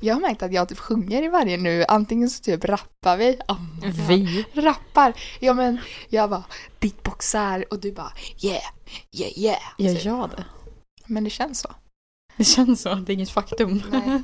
[0.00, 1.84] Jag har märkt att jag typ sjunger i varje nu.
[1.88, 3.38] Antingen så typ rappar vi.
[3.48, 3.60] Oh,
[4.08, 4.44] Vi?
[4.52, 5.12] Rappar.
[5.40, 5.78] Ja men
[6.08, 6.44] jag bara
[6.80, 8.12] beatboxar och du bara
[8.42, 8.62] yeah,
[9.12, 9.60] yeah, yeah.
[9.78, 10.44] Gör jag det?
[11.06, 11.68] Men det känns så.
[12.36, 13.82] Det känns så, det är inget faktum.
[13.90, 14.22] Nej.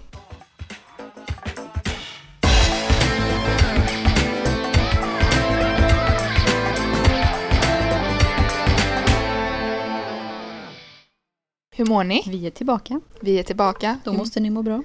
[11.83, 12.23] Hur mår ni?
[12.27, 13.01] Vi är tillbaka.
[13.21, 13.99] Vi är tillbaka.
[14.05, 14.83] Då måste ni må bra.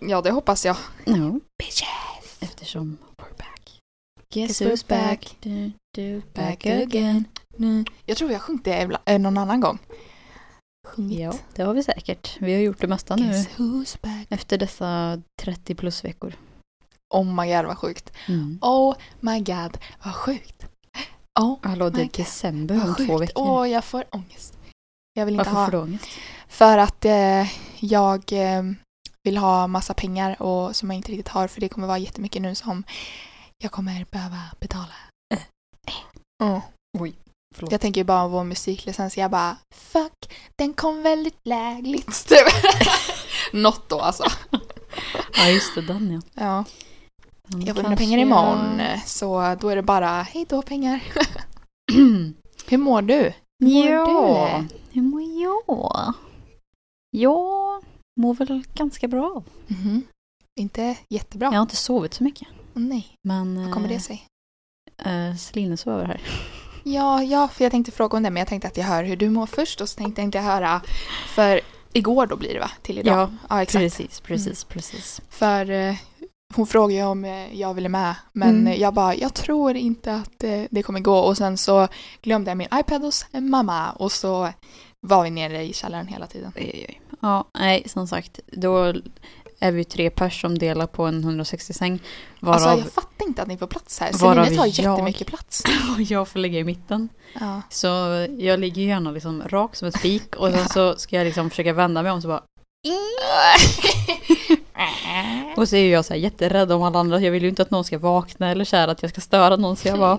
[0.00, 0.76] Ja, det hoppas jag.
[1.04, 2.38] Ja, Bitches!
[2.40, 3.80] eftersom we're back.
[4.34, 5.36] Guess who's back?
[5.40, 7.24] Du, du, Back again.
[8.06, 9.78] Jag tror har sjungit det äh, någon annan gång.
[10.88, 11.20] Sjungit.
[11.20, 12.36] Ja, det har vi säkert.
[12.40, 14.26] Vi har gjort det mesta nu Guess who's back?
[14.30, 16.34] efter dessa 30 plus veckor.
[17.14, 18.12] Oh my god vad sjukt.
[18.28, 18.58] Mm.
[18.62, 20.64] Oh my god vad sjukt.
[21.40, 23.44] Oh Hallå, det är december om två veckor.
[23.46, 24.59] Åh, jag får ångest.
[25.14, 25.64] Jag vill inte Varför ha.
[25.66, 26.08] får du ångest?
[26.48, 27.46] För att eh,
[27.80, 28.62] jag eh,
[29.22, 32.42] vill ha massa pengar och som jag inte riktigt har för det kommer vara jättemycket
[32.42, 32.84] nu som
[33.62, 34.92] jag kommer behöva betala.
[36.42, 36.60] Mm.
[36.98, 37.14] Oj,
[37.54, 37.72] förlåt.
[37.72, 39.18] Jag tänker ju bara på vår musiklicens.
[39.18, 40.12] Jag bara fuck,
[40.56, 42.26] den kom väldigt lägligt.
[42.28, 42.38] Typ.
[43.52, 44.24] Något då alltså.
[45.36, 46.20] Ja, just det, den ja.
[46.44, 46.64] Ja,
[47.46, 48.80] Den jag får mina pengar jag- imorgon.
[49.06, 51.00] Så då är det bara hej då pengar.
[52.68, 53.32] Hur mår du?
[53.60, 56.14] Mår ja, hur mår jag?
[57.10, 57.82] Jag
[58.20, 59.42] mår väl ganska bra.
[59.66, 60.02] Mhm.
[60.60, 61.46] Inte jättebra.
[61.46, 62.48] Jag har inte sovit så mycket.
[62.74, 64.26] Nej, Men hur kommer det sig?
[65.04, 66.20] eh, Celine sover här.
[66.84, 69.16] Ja, ja, för jag tänkte fråga om det men jag tänkte att jag hör hur
[69.16, 70.82] du mår först och så tänkte jag inte höra
[71.34, 71.60] för
[71.92, 72.70] igår då blir det va?
[72.82, 73.14] Till idag.
[73.18, 73.82] Ja, ja exakt.
[73.82, 75.20] Precis, precis, precis.
[75.28, 75.94] För eh,
[76.54, 78.66] hon frågade ju om eh, jag ville med men Mm.
[78.66, 81.88] eh, jag bara jag tror inte att eh, det kommer gå och sen så
[82.22, 84.48] glömde jag min iPad hos mamma och så
[85.06, 86.52] var vi nere i källaren hela tiden.
[86.56, 87.00] Oj, oj, oj.
[87.20, 88.94] Ja, nej, som sagt, då
[89.60, 92.02] är vi tre pers som delar på en 160-säng.
[92.40, 94.12] Varav Alltså jag fattar inte att ni får plats här.
[94.12, 95.62] Celine tar jag- jättemycket plats.
[95.98, 97.08] jag får ligga i mitten.
[97.40, 97.62] Ja.
[97.70, 97.86] Så
[98.38, 101.72] jag ligger gärna liksom rak som ett spik och sen så ska jag liksom försöka
[101.72, 102.42] vända mig om så bara
[105.56, 107.20] Och så är jag så här jätterädd om alla andra.
[107.20, 109.56] Jag vill ju inte att någon ska vakna eller så här att jag ska störa
[109.56, 110.18] någon så jag bara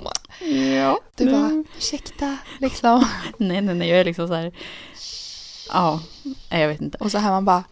[0.78, 1.00] Ja.
[1.16, 3.06] Du bara ursäkta liksom.
[3.38, 4.52] Nej nej nej jag är liksom så här
[5.70, 6.02] Ja,
[6.50, 6.98] jag vet inte.
[6.98, 7.64] Och så här man bara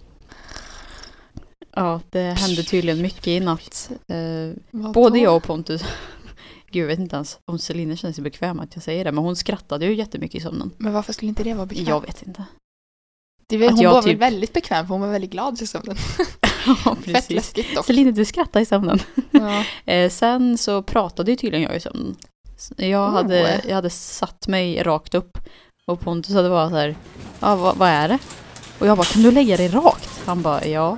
[1.76, 3.92] Ja, det hände tydligen mycket i natt.
[4.08, 5.84] Eh, både jag och Pontus.
[6.72, 9.12] Gud, jag vet inte ens om Celine känner sig bekväm att jag säger det.
[9.12, 10.72] Men hon skrattade ju jättemycket i sömnen.
[10.78, 11.90] Men varför skulle inte det vara bekvämt?
[11.90, 12.46] Jag vet inte.
[13.50, 15.96] Det Att hon var typ- väldigt bekväm för hon var väldigt glad i sömnen.
[16.86, 17.86] ja, Fett läskigt dock.
[17.86, 19.00] Celine, du skrattar i sömnen.
[19.32, 19.64] Ja.
[19.94, 22.16] Eh, sen så pratade ju tydligen jag i sömnen.
[22.78, 23.14] Jag, Oh.
[23.14, 25.38] hade, jag hade satt mig rakt upp.
[25.88, 26.96] Och Pontus hade bara så här,
[27.40, 28.18] ja vad, vad är det?
[28.80, 30.10] Och jag bara, kan du lägga dig rakt?
[30.26, 30.98] Han bara, ja.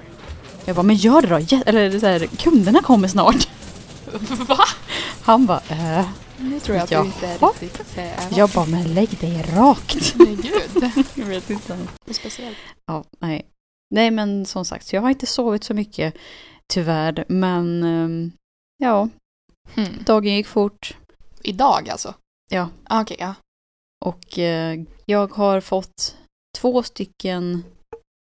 [0.66, 1.58] Jag bara, men gör det då.
[1.66, 3.48] Eller så här, kunderna kommer snart.
[4.48, 4.58] Va?
[5.22, 6.06] Han bara, äh.
[6.42, 7.02] Nu tror jag att Ja.
[7.02, 10.16] du inte riktigt eh, är Jag bara, men lägg dig rakt.
[10.18, 10.92] Men gud.
[11.16, 11.78] Jag vet inte.
[12.06, 12.58] Det är speciellt.
[12.86, 13.46] Ja, nej.
[13.96, 16.14] Nej, men som sagt, jag har inte sovit så mycket,
[16.74, 17.26] tyvärr.
[17.28, 18.32] Men, ehm,
[18.78, 19.10] ja,
[19.74, 20.04] Hmm.
[20.06, 20.98] dagen gick fort.
[21.44, 22.14] Idag alltså?
[22.52, 22.70] Ja.
[22.84, 23.34] Ah, Okej, ja.
[24.06, 26.16] Och eh, jag har fått
[26.58, 27.64] två stycken,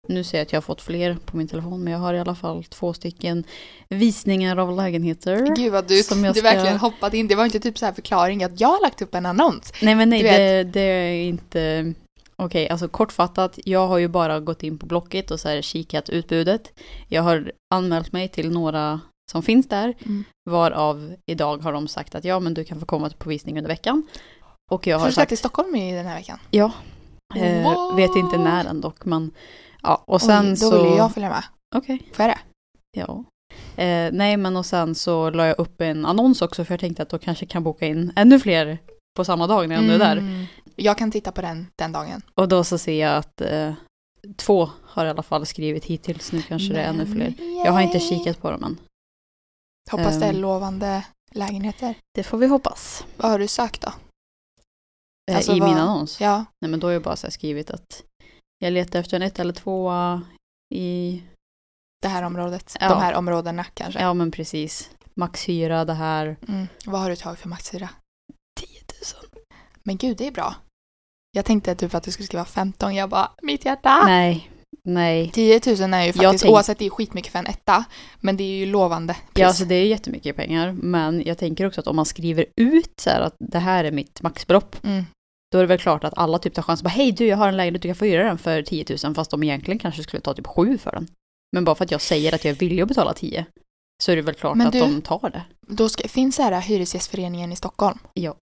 [0.08, 2.20] nu ser jag att jag har fått fler på min telefon, men jag har i
[2.20, 3.44] alla fall två stycken
[3.90, 5.56] visningar av lägenheter.
[5.56, 7.28] Gud vad du, Som jag du ska- verkligen hoppat in.
[7.28, 9.74] Det var inte typ så här förklaring att jag har lagt upp en annons.
[9.82, 11.94] Nej men nej, det, det är inte...
[12.36, 16.10] Okej, alltså kortfattat, jag har ju bara gått in på Blocket och så här kikat
[16.10, 16.80] utbudet.
[17.08, 19.00] Jag har anmält mig till några
[19.32, 20.24] som finns där, Mm.
[20.50, 23.68] varav idag har de sagt att ja men du kan få komma på visning under
[23.70, 24.08] veckan.
[24.72, 26.40] Och jag Har har du sagt till Stockholm i den här veckan?
[26.52, 26.72] ja.
[27.36, 29.32] Eh, vet inte när än dock, men
[29.82, 30.04] ja.
[30.08, 30.84] Och sen Oj, då så...
[30.84, 31.44] vill ju jag följa med.
[31.76, 32.10] Okej.
[32.14, 32.40] Får jag det?
[33.00, 33.24] Ja.
[33.84, 37.04] Eh, nej, men och sen så la jag upp en annons också för jag tänkte
[37.04, 38.78] att då kanske kan boka in ännu fler
[39.18, 40.18] på samma dag när jag ändå är där.
[40.18, 40.46] Mm.
[40.76, 42.22] Jag kan titta på den den dagen.
[42.36, 43.74] Och då så ser jag att eh,
[44.36, 46.32] två har i alla fall skrivit hittills.
[46.32, 47.34] Nu kanske det är ännu fler.
[47.66, 48.08] Jag har inte yay.
[48.10, 48.78] kikat på dem än.
[49.92, 50.42] Hoppas det är Ehm.
[50.42, 51.96] lovande lägenheter.
[52.16, 53.06] Det får vi hoppas.
[53.18, 53.92] Vad har du sökt då?
[55.32, 56.22] Eh, Alltså, I vad- min annons.
[56.22, 58.04] Ja, Nej men då har jag bara skrivit att
[58.60, 60.22] jag letar efter en ett eller tvåa
[60.76, 61.22] i,
[62.02, 62.78] det här området.
[62.80, 62.90] Ja.
[62.90, 64.02] De här områdena kanske.
[64.02, 66.38] ja men precis, maxhyra det här.
[66.48, 66.68] Mm.
[66.86, 67.90] Vad har du tagit för maxhyra?
[68.60, 68.68] 10
[69.22, 69.42] 000.
[69.84, 70.56] Men gud, det är bra.
[71.32, 72.96] Jag tänkte typ att du skulle skriva 15.
[72.96, 74.04] Jag bara, mitt hjärta.
[74.06, 74.52] Nej,
[74.84, 75.32] nej.
[75.34, 77.86] 10 000 är ju faktiskt, tänk- oavsett det är skitmycket för en etta.
[78.20, 79.42] Men det är ju lovande pris.
[79.42, 82.94] Ja, alltså det är jättemycket pengar, men jag tänker också att om man skriver ut
[83.02, 85.06] så här att det här är mitt maxbelopp, mm.
[85.52, 86.84] Då är det väl klart att alla typ tar chansen.
[86.84, 89.16] Bara, Hej du, jag har en lägenhet, du kan få hyra den för 10 000.
[89.16, 91.08] Fast de egentligen kanske skulle ta typ 7 för den.
[91.52, 93.46] Men bara för att jag säger att jag är villig att betala 10.
[94.04, 95.44] Så är det väl klart Men att du- de tar det.
[95.68, 98.00] Då ska, finns det här Hyresgästföreningen i Stockholm.
[98.14, 98.36] Ja.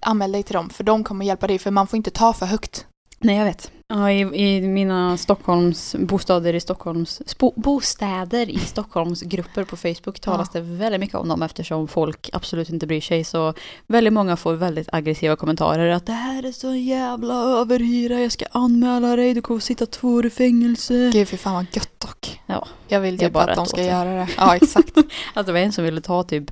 [0.00, 2.46] Anmäl dig till dem, för de kommer hjälpa dig, för man får inte ta för
[2.46, 2.86] högt.
[3.24, 3.70] Nej, jag vet.
[3.88, 10.20] Ja, i, i mina Stockholms, bostäder i Stockholms, spo, bostäder i Stockholms grupper på Facebook
[10.20, 13.24] talas det väldigt mycket om dem eftersom folk absolut inte bryr sig.
[13.24, 13.54] Så
[13.86, 18.44] väldigt många får väldigt aggressiva kommentarer att det här är så jävla överhyra, jag ska
[18.50, 21.10] anmäla dig, du kommer sitta två år i fängelse.
[21.12, 22.40] Gud, fy fan vad gött dock.
[22.46, 22.66] Ja.
[22.88, 24.28] Jag vill typ bara att de ska göra det.
[24.36, 24.96] Ja, exakt.
[25.34, 26.50] Alltså det var en som ville ta typ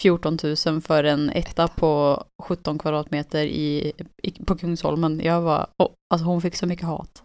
[0.00, 3.92] 14 000 för en etta på 17 kvadratmeter i,
[4.22, 5.20] i, på Kungsholmen.
[5.24, 7.22] Jag var, oh, alltså hon fick så mycket hat.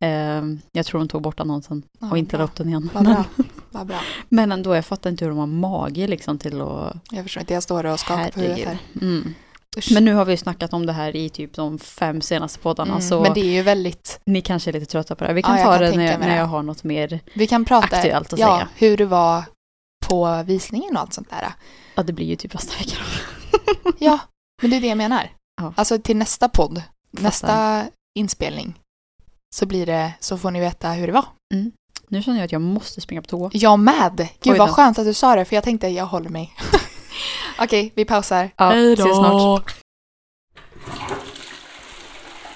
[0.00, 0.42] Eh,
[0.72, 2.90] jag tror hon tog bort annonsen Ja, och inte la upp den igen.
[2.94, 3.24] Vad bra.
[3.70, 4.00] Vad bra.
[4.28, 6.96] men ändå, jag fattar inte hur de har mage liksom till att...
[7.10, 8.80] Jag förstår inte, jag står och skakar på huvudet Herregud.
[9.00, 9.06] här.
[9.08, 9.34] Mm.
[9.94, 13.02] Men nu har vi snackat om det här i typ de fem senaste poddarna Mm,
[13.02, 15.34] så Men det är ju väldigt, ni kanske är lite trötta på det här.
[15.34, 17.20] Vi kan Ja, ta kan det när jag, när jag har något mer.
[17.34, 18.68] vi kan prata Aktuellt att ja, säga.
[18.76, 19.42] hur det var
[20.08, 21.52] på visningen och allt sånt där.
[21.94, 22.96] Ja, det blir ju typ nästa vecka.
[23.98, 24.18] Ja,
[24.62, 25.30] men det är det jag menar.
[25.60, 25.72] Ja.
[25.76, 26.82] Alltså till nästa podd,
[27.12, 27.22] Fattar.
[27.22, 27.84] nästa
[28.18, 28.74] inspelning,
[29.54, 31.24] så blir det, så får ni veta hur det var.
[32.08, 33.50] Nu känner jag att jag måste springa på toa.
[33.52, 34.28] Jag med!
[34.42, 34.72] Gud Oj vad då.
[34.74, 36.54] skönt att du sa det, för jag tänkte jag håller mig.
[37.58, 38.50] Okej, vi pausar.
[38.56, 39.02] Ja, Hej då.
[39.02, 39.76] ses snart.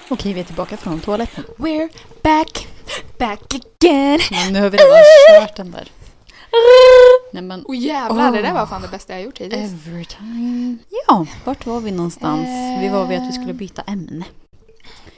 [0.09, 1.43] Okej, vi är tillbaka från toaletten.
[1.57, 1.89] We're
[2.23, 2.67] back,
[3.19, 4.19] back again.
[4.31, 5.03] Men nu har vi redan
[5.47, 5.87] kört den där.
[7.33, 9.71] Nej men, Åh jävlar, det där var fan det bästa jag gjort hittills.
[9.87, 10.77] every time.
[11.07, 12.47] Ja, vart var vi någonstans?
[12.81, 14.25] Vi var vid att vi skulle byta ämne.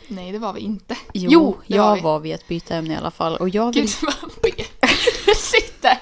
[0.07, 0.97] Nej, det var vi inte.
[1.13, 2.01] Jo, Jo, det var jag vi.
[2.01, 3.35] var vid att byta ämne i alla fall.
[3.37, 3.83] Och jag vill...
[3.83, 4.31] Gud vad.
[5.25, 5.97] Du sitter.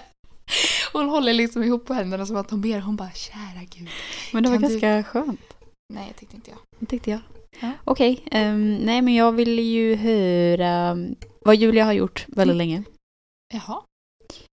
[0.94, 2.80] Hon håller liksom ihop på händerna som att hon ber.
[2.80, 3.89] Hon bara, kära gud.
[4.33, 5.42] Men det var kan du- ganska skönt.
[5.94, 6.59] Nej, jag tyckte inte jag.
[6.80, 7.19] Det tyckte jag.
[7.59, 7.71] Ja.
[7.83, 12.57] Okej, ehm, nej men jag ville ju höra um, vad Julia har gjort väldigt Mm.
[12.57, 12.83] länge.
[13.54, 13.81] Jaha.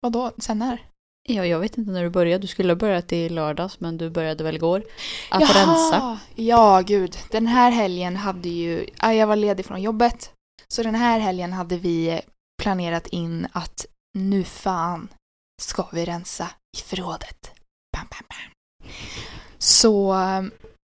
[0.02, 0.82] Vadå, sen när?
[1.28, 2.42] Ja, jag vet inte när du började.
[2.42, 4.84] Du skulle ha börjat i lördags, men du började väl igår.
[5.30, 6.20] Att rensa.
[6.36, 7.18] Ja, gud.
[7.32, 10.32] Den här helgen hade ju, ja, jag var ledig från jobbet.
[10.68, 12.22] Så den här helgen hade vi
[12.64, 13.86] planerat in att
[14.18, 15.08] nu fan
[15.62, 17.52] ska vi rensa i förrådet.
[17.98, 18.92] Bam, bam, bam.
[19.58, 20.16] Så,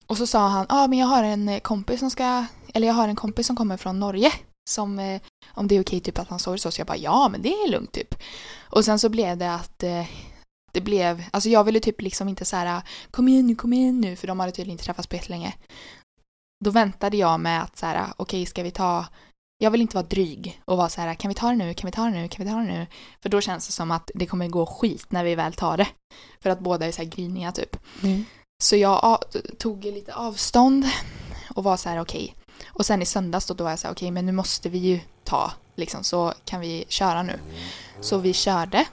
[0.06, 2.94] och så sa han, ja ah, men jag har en kompis som ska, eller jag
[2.94, 4.32] har en kompis som kommer från Norge.
[4.68, 6.70] Som, eh, om det är okej typ att han sover så.
[6.70, 8.14] Så jag bara, ja men det är lugnt typ.
[8.60, 10.06] Och sen så blev det att eh,
[10.72, 14.00] det blev, alltså jag ville typ liksom inte så här kom igen nu, kom igen
[14.00, 15.54] nu, för de hade tydligen inte träffats på jättelänge.
[16.64, 19.06] Då väntade jag med att så här, okej ska vi ta,
[19.58, 21.86] jag vill inte vara dryg och vara så här, kan vi ta det nu, kan
[21.88, 22.86] vi ta det nu, kan vi ta det nu?
[23.20, 25.88] För då känns det som att det kommer gå skit när vi väl tar det.
[26.40, 27.76] För att båda är så här griniga typ.
[28.02, 28.24] Mm.
[28.62, 29.24] Så jag
[29.58, 30.86] tog lite avstånd
[31.54, 32.34] och var så här okej.
[32.68, 34.78] Och sen i söndags då, då var jag så här okej men nu måste vi
[34.78, 37.38] ju ta liksom så kan vi köra nu.
[38.00, 38.84] Så vi körde.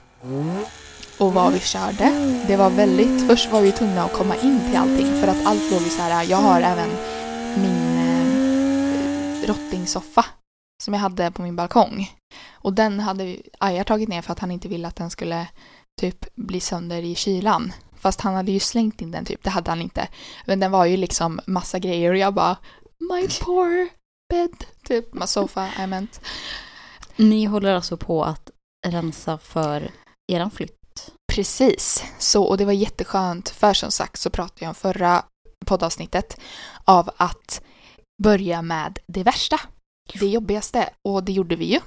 [1.18, 2.10] Och vad vi körde,
[2.46, 5.70] det var väldigt, först var vi tvungna att komma in till allting för att allt
[5.72, 6.88] låg ju så här, jag har även
[7.56, 10.24] min eh, rottingsoffa
[10.82, 12.10] som jag hade på min balkong.
[12.52, 15.48] Och den hade Aja tagit ner för att han inte ville att den skulle
[16.00, 17.72] typ bli sönder i kylan.
[17.96, 20.08] Fast han hade ju slängt in den typ, det hade han inte.
[20.46, 22.56] Men den var ju liksom massa grejer och jag bara
[23.00, 23.88] My poor
[24.28, 25.14] bed, typ.
[25.14, 26.20] My sofa, I meant.
[27.16, 28.50] Ni håller alltså på att
[28.86, 29.90] rensa för
[30.32, 31.12] eran flytt.
[31.32, 32.04] Precis.
[32.18, 35.24] Så, och det var jätteskönt, för som sagt så pratade jag om förra
[35.66, 36.40] poddavsnittet
[36.84, 37.62] av att
[38.22, 39.60] börja med det värsta,
[40.20, 41.80] det jobbigaste och det gjorde vi ju.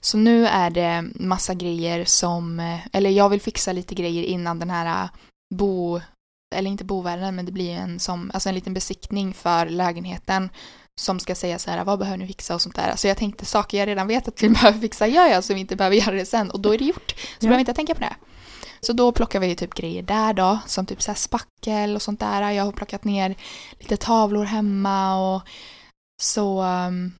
[0.00, 4.70] Så nu är det massa grejer som, eller jag vill fixa lite grejer innan den
[4.70, 5.08] här
[5.54, 6.00] bo,
[6.54, 10.50] eller inte bovärden men det blir en som, alltså en liten besiktning för lägenheten
[11.00, 12.96] som ska säga så här, vad behöver ni fixa och sånt där.
[12.96, 15.60] Så jag tänkte saker jag redan vet att vi behöver fixa gör jag så vi
[15.60, 17.10] inte behöver göra det sen och då är det gjort.
[17.10, 17.38] Så Ja.
[17.40, 18.16] behöver vi inte tänka på det.
[18.80, 22.50] Så då plockar vi typ grejer där då, som typ så spackel och sånt där.
[22.50, 23.34] Jag har plockat ner
[23.78, 25.42] lite tavlor hemma och
[26.22, 27.12] så um,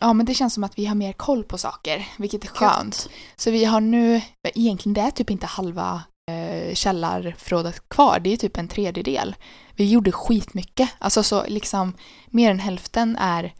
[0.00, 3.08] Ja men det känns som att vi har mer koll på saker, vilket är skönt.
[3.36, 4.20] Så vi har nu,
[4.54, 9.34] egentligen det är typ inte halva eh, källarförrådet kvar, det är typ en tredjedel.
[9.76, 11.92] Vi gjorde skitmycket, alltså så liksom
[12.26, 13.54] mer än hälften är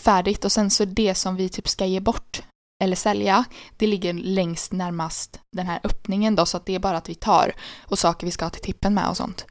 [0.00, 2.42] färdigt och sen så det som vi typ ska ge bort
[2.84, 3.44] eller sälja,
[3.76, 7.14] det ligger längst närmast den här öppningen då så att det är bara att vi
[7.14, 9.46] tar och saker vi ska ha till tippen med och sånt.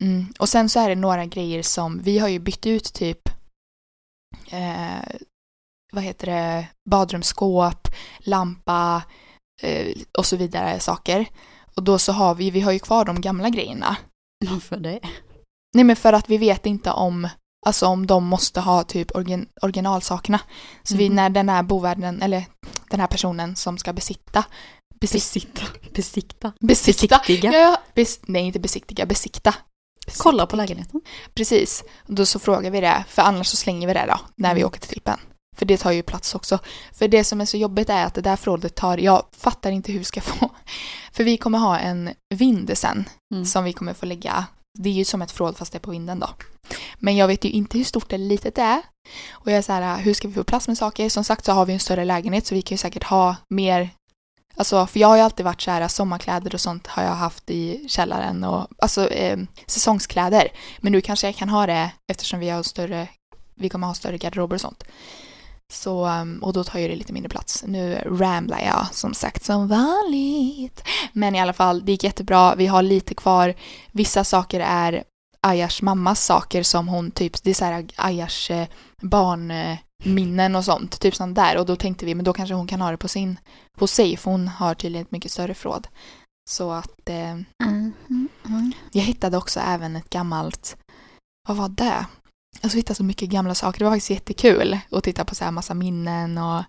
[0.00, 0.26] Mm.
[0.38, 3.28] Och sen så är det några grejer som, vi har ju bytt ut typ
[4.50, 5.16] eh,
[5.92, 7.88] vad heter det, badrumsskåp,
[8.18, 9.02] lampa
[9.62, 11.26] eh, och så vidare saker.
[11.76, 13.96] Och då så har vi, vi har ju kvar de gamla grejerna.
[14.50, 15.00] Varför det?
[15.74, 17.28] Nej men för att vi vet inte om
[17.66, 20.40] Alltså om de måste ha typ origin, originalsakerna.
[20.82, 21.16] Så vi, Mhm.
[21.16, 22.44] när den här bovärden, eller
[22.90, 24.44] den här personen som ska besitta,
[25.00, 25.62] besitta, Besitta.
[25.94, 26.52] Besikta.
[26.60, 27.52] besikta, Besiktiga.
[27.52, 29.54] ja, bes, nej inte besiktiga, besikta.
[30.18, 30.76] Kolla på Besiktiga.
[30.76, 31.00] lägenheten.
[31.34, 34.60] Precis, då så frågar vi det, för annars så slänger vi det då när vi
[34.60, 34.68] Mm.
[34.68, 35.18] åker till tippen.
[35.56, 36.58] För det tar ju plats också.
[36.92, 39.92] För det som är så jobbigt är att det där förrådet tar, jag fattar inte
[39.92, 40.50] hur vi ska få.
[41.12, 43.04] För vi kommer ha en vind sen
[43.34, 43.44] Mm.
[43.44, 44.46] som vi kommer få lägga.
[44.78, 46.28] Det är ju som ett förråd fast det är på vinden då.
[46.98, 48.82] Men jag vet ju inte hur stort eller litet det är.
[49.32, 51.08] Och jag är så här, hur ska vi få plats med saker?
[51.08, 53.90] Som sagt så har vi en större lägenhet så vi kan ju säkert ha mer
[54.56, 57.50] Alltså, för jag har ju alltid varit så här, sommarkläder och sånt har jag haft
[57.50, 60.48] i källaren och alltså eh, säsongskläder.
[60.80, 63.08] Men nu kanske jag kan ha det eftersom vi har större,
[63.54, 64.84] vi kommer ha större garderober och sånt.
[65.72, 67.64] Så, um, och då tar ju det lite mindre plats.
[67.66, 70.84] Nu ramblar jag som sagt som vanligt.
[71.12, 72.54] Men i alla fall, det gick jättebra.
[72.54, 73.54] Vi har lite kvar.
[73.92, 75.04] Vissa saker är
[75.40, 78.68] Ayars mammas saker som hon typ, det är så här Ayars eh,
[79.02, 81.00] barnminnen och sånt.
[81.00, 81.58] Typ sånt där.
[81.58, 83.38] Och då tänkte vi, men då kanske hon kan ha det på sin,
[83.78, 84.16] hos sig.
[84.16, 85.88] För hon har tydligen ett mycket större förråd.
[86.50, 87.36] Så att eh,
[88.92, 90.76] jag hittade också även ett gammalt,
[91.48, 92.06] vad var det?
[92.60, 93.78] Alltså jag hittade så mycket gamla saker.
[93.78, 96.64] Det var faktiskt jättekul att titta på så här massa minnen och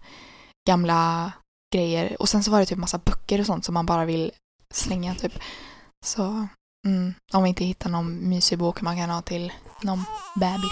[0.67, 1.31] gamla
[1.73, 2.15] grejer.
[2.19, 4.31] Och sen så var det typ massa böcker och sånt som man bara vill
[4.73, 5.39] slänga typ.
[6.05, 6.47] Så
[6.87, 10.03] mm, om vi inte hittar någon mysig bok man kan ha till någon
[10.35, 10.71] bebis.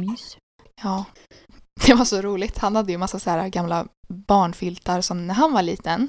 [0.00, 0.36] Mys.
[0.82, 1.04] Ja.
[1.86, 2.58] Det var så roligt.
[2.58, 6.08] Han hade ju massa så här gamla barnfiltar som när han var liten.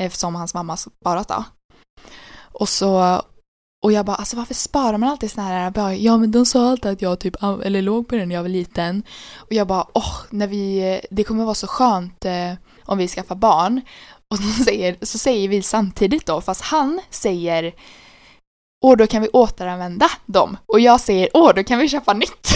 [0.00, 1.44] Eftersom hans mamma sparat då.
[2.52, 3.22] Och så
[3.82, 5.70] och jag bara, alltså varför sparar man alltid såna här?
[5.70, 8.42] Bara, ja men de sa alltid att jag typ, eller låg på den när jag
[8.42, 9.02] var liten.
[9.36, 12.52] Och jag bara, åh, när vi, det kommer vara så skönt eh,
[12.84, 13.80] om vi skaffar barn.
[14.30, 17.74] Och så säger, så säger vi samtidigt då, fast han säger,
[18.84, 20.56] åh då kan vi återanvända dem.
[20.66, 22.48] Och jag säger, åh då kan vi köpa nytt.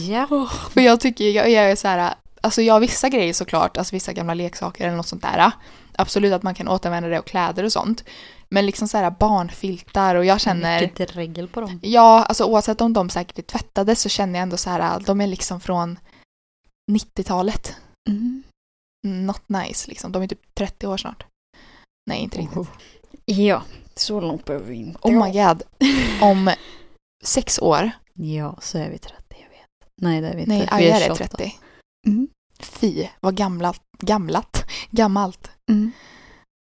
[0.00, 0.48] Ja.
[0.70, 3.94] För jag tycker, jag, jag är så här, alltså jag har vissa grejer såklart, alltså
[3.94, 5.52] vissa gamla leksaker eller något sånt där.
[5.96, 8.04] Absolut att man kan återanvända det och kläder och sånt.
[8.50, 11.80] Men liksom så här barnfiltar och jag känner, Mycket regel på dem.
[11.82, 15.20] ja, alltså oavsett om de säkert är tvättade så känner jag ändå så här, de
[15.20, 15.98] är liksom från
[16.92, 17.76] 90-talet.
[18.08, 18.42] Mm.
[19.06, 21.26] Not nice liksom, de är typ 30 år snart.
[22.10, 22.68] Nej, inte riktigt.
[23.24, 23.62] Ja,
[23.94, 25.62] så långt behöver vi inte Oh my god.
[26.22, 26.50] Om
[27.24, 29.90] sex år, Ja, så är vi 30, jag vet.
[30.02, 30.52] Nej, det är vi inte.
[30.52, 31.14] nej, vi är 28.
[31.14, 31.54] 30.
[32.06, 32.28] Mm.
[32.60, 35.50] Fy, vad gamlat, gamlat, gammalt.
[35.70, 35.92] Mm.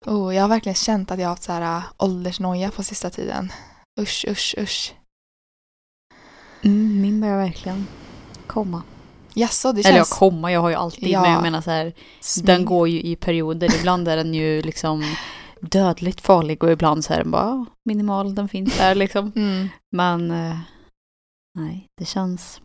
[0.05, 3.09] Oh, jag har verkligen känt att jag har haft så här äh, åldersnoja på sista
[3.09, 3.51] tiden.
[3.99, 4.93] Usch, usch, usch.
[6.63, 7.87] Mm, min börjar verkligen
[8.47, 8.83] komma.
[9.33, 10.19] Jaså, det Eller jag känns...
[10.19, 11.21] komma, jag har ju alltid, Ja.
[11.21, 11.93] men jag menar så här,
[12.43, 13.75] den går ju i perioder.
[13.79, 15.03] Ibland är den ju liksom
[15.61, 19.31] dödligt farlig och ibland så är den bara "Ah, minimal, den finns där liksom.
[19.35, 19.67] Mm.
[19.95, 20.59] Men eh,
[21.59, 22.61] nej, det känns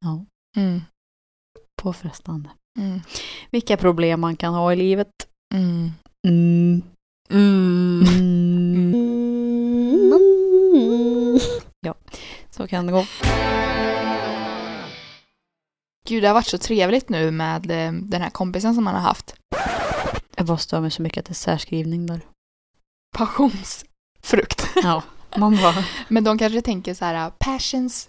[0.00, 0.24] ja,
[0.56, 0.80] Mm.
[1.82, 2.50] påfrestande.
[2.78, 3.00] Mm.
[3.50, 5.08] Vilka problem man kan ha i livet.
[5.54, 5.92] Mm.
[6.28, 6.82] Mm.
[7.30, 8.02] Mm.
[10.12, 11.40] Mm.
[11.80, 11.94] Ja,
[12.50, 13.06] så kan det gå.
[16.08, 19.02] Gud, det har varit så trevligt nu med eh, den här kompisen som man har
[19.02, 19.34] haft.
[20.36, 22.20] Jag bara stör mig så mycket att det är särskrivning där.
[23.16, 24.66] Passionsfrukt.
[24.82, 25.02] Ja,
[25.36, 28.08] man bara Men de kanske tänker så här, passions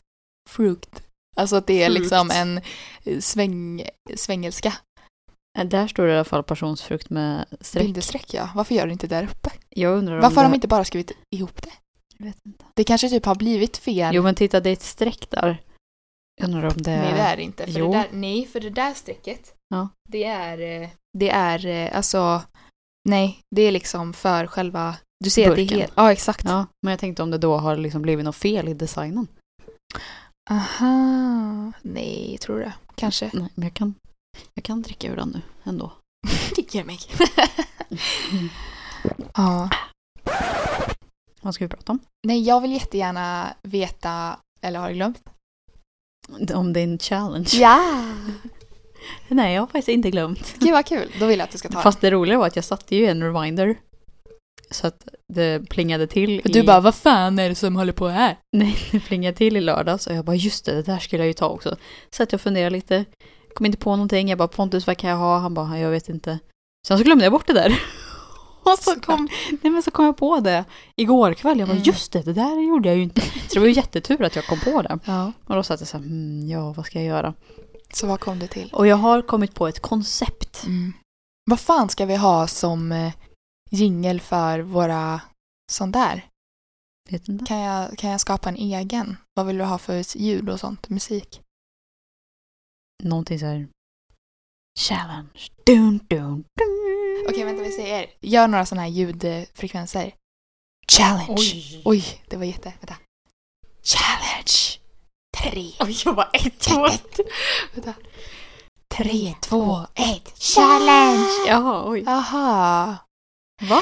[0.49, 1.03] fruit.
[1.35, 2.01] Alltså att det är Frukt.
[2.01, 2.61] liksom en
[3.03, 3.83] eh, sväng,
[4.15, 4.73] svängelska.
[5.65, 7.83] Där står det i alla fall passionsfrukt med streck.
[7.83, 8.49] Bindestreck, ja.
[8.55, 9.49] Varför gör det inte där uppe?
[9.69, 10.49] Jag undrar Varför har det...
[10.49, 11.71] de inte bara skrivit ihop det?
[12.17, 12.65] Jag vet inte.
[12.75, 14.15] Det kanske typ har blivit fel.
[14.15, 15.61] Jo men titta det är ett streck där.
[16.35, 17.63] Jag undrar om det Nej, det är inte.
[17.71, 17.91] För Jo.
[17.91, 19.89] det där, nej, för det där strecket, Ja.
[20.09, 22.41] det är, eh, det är eh, alltså,
[23.09, 25.79] nej, det är liksom för själva, du ser att det är Burken.
[25.79, 26.43] helt, ja exakt.
[26.45, 29.27] Ja, men jag tänkte om det då har liksom blivit något fel i designen.
[30.49, 32.73] Aha, nej, tror du det?
[32.95, 33.29] Kanske.
[33.33, 33.93] Nej, men jag kan,
[34.53, 35.91] jag kan dricka ur den nu ändå.
[36.71, 36.99] Ge mig.
[39.33, 39.69] ja.
[41.41, 41.99] Vad ska vi prata om?
[42.27, 45.23] Nej, jag vill jättegärna veta, eller har du glömt?
[46.53, 47.49] Om din challenge.
[47.53, 48.05] Ja!
[49.27, 50.55] Nej, jag har faktiskt inte glömt.
[50.59, 51.83] Gud vad kul, då vill jag att du ska ta den.
[51.83, 53.77] Fast det roliga var att jag satte ju en reminder.
[54.71, 56.63] Så att det plingade till Du i...
[56.63, 58.37] bara, vad fan är det som håller på här?
[58.57, 61.27] Nej, det plingade till i lördags och jag bara just det, det där skulle jag
[61.27, 61.75] ju ta också.
[62.09, 63.05] Så att jag funderade lite,
[63.53, 65.37] kom inte på någonting, jag bara Pontus vad kan jag ha?
[65.37, 66.39] Han bara jag vet inte.
[66.87, 67.79] Sen så glömde jag bort det där.
[68.63, 69.29] Och så kom,
[69.61, 70.65] nej men så kom jag på det
[70.95, 71.83] igår kväll, jag bara Mm.
[71.83, 73.21] just det, det där gjorde jag ju inte.
[73.21, 74.99] Så det var ju jättetur att jag kom på det.
[75.05, 75.31] Ja.
[75.45, 77.33] Och då satt jag så här, hmm, ja vad ska jag göra?
[77.93, 78.69] Så vad kom du till?
[78.73, 80.63] Och jag har kommit på ett koncept.
[80.65, 80.93] Mm.
[81.49, 83.13] Vad fan ska vi ha som eh,
[83.69, 85.21] jingel för våra
[85.71, 86.25] sån där?
[87.47, 89.17] Kan jag, kan jag skapa en egen?
[89.33, 90.89] Vad vill du ha för ljud och sånt?
[90.89, 91.41] Musik?
[93.03, 93.67] Någonting så här.
[94.79, 95.49] Challenge.
[95.65, 97.25] Dun, dun, dun.
[97.29, 98.09] Okej, vänta vi säger.
[98.21, 100.13] Gör några sådana här ljudfrekvenser.
[100.91, 101.35] Challenge.
[101.35, 101.81] Oj.
[101.85, 102.23] Oj.
[102.29, 102.73] det var jätte...
[102.79, 102.95] Vänta.
[103.83, 104.79] Challenge.
[105.37, 105.71] Tre.
[105.79, 106.87] Oj, jag var ett, två.
[107.73, 107.93] Vänta.
[108.87, 110.33] Tre, två, ett.
[110.39, 111.27] Challenge.
[111.47, 112.03] Jaha, oj.
[112.07, 112.97] Aha.
[113.61, 113.81] Va?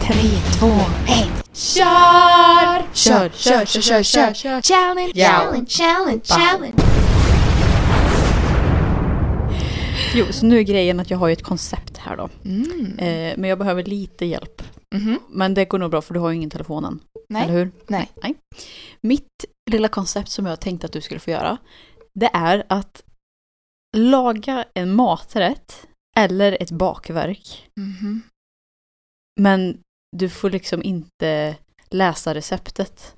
[0.00, 0.70] Tre, två,
[1.08, 1.43] ett.
[1.54, 2.94] Kör!
[2.94, 4.62] Kör, kör, kör, kör, kör, kör.
[4.62, 6.82] Challenge, challenge, challenge, challenge.
[10.14, 12.28] Jo, så nu är grejen att jag har ju ett koncept här då.
[12.44, 12.98] Mm.
[12.98, 14.62] Eh, men jag behöver lite hjälp.
[14.94, 15.18] Mhm.
[15.28, 17.00] Men det går nog bra för du har ju ingen telefonen.
[17.28, 17.42] Nej.
[17.42, 17.70] Eller hur?
[17.86, 18.10] Nej.
[18.22, 18.34] Nej.
[19.00, 21.58] Mitt lilla koncept som jag tänkte att du skulle få göra,
[22.14, 23.02] det är att
[23.96, 27.68] laga en maträtt eller ett bakverk.
[27.80, 28.22] Mhm.
[29.40, 29.78] Men
[30.14, 31.56] du får liksom inte
[31.90, 33.14] läsa receptet.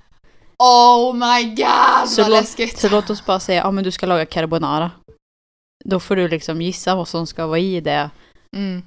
[0.59, 2.79] Oh my god, Så vad låt- läskigt.
[2.79, 4.91] Så låt oss bara säga, ja men du ska laga carbonara.
[5.85, 8.09] Då får du liksom gissa vad som ska vara i det
[8.55, 8.83] Mm.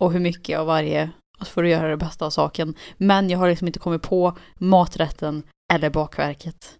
[0.00, 1.10] och hur mycket av varje.
[1.40, 2.74] Och så får du göra det bästa av saken.
[2.96, 5.42] Men jag har liksom inte kommit på maträtten
[5.72, 6.78] eller bakverket.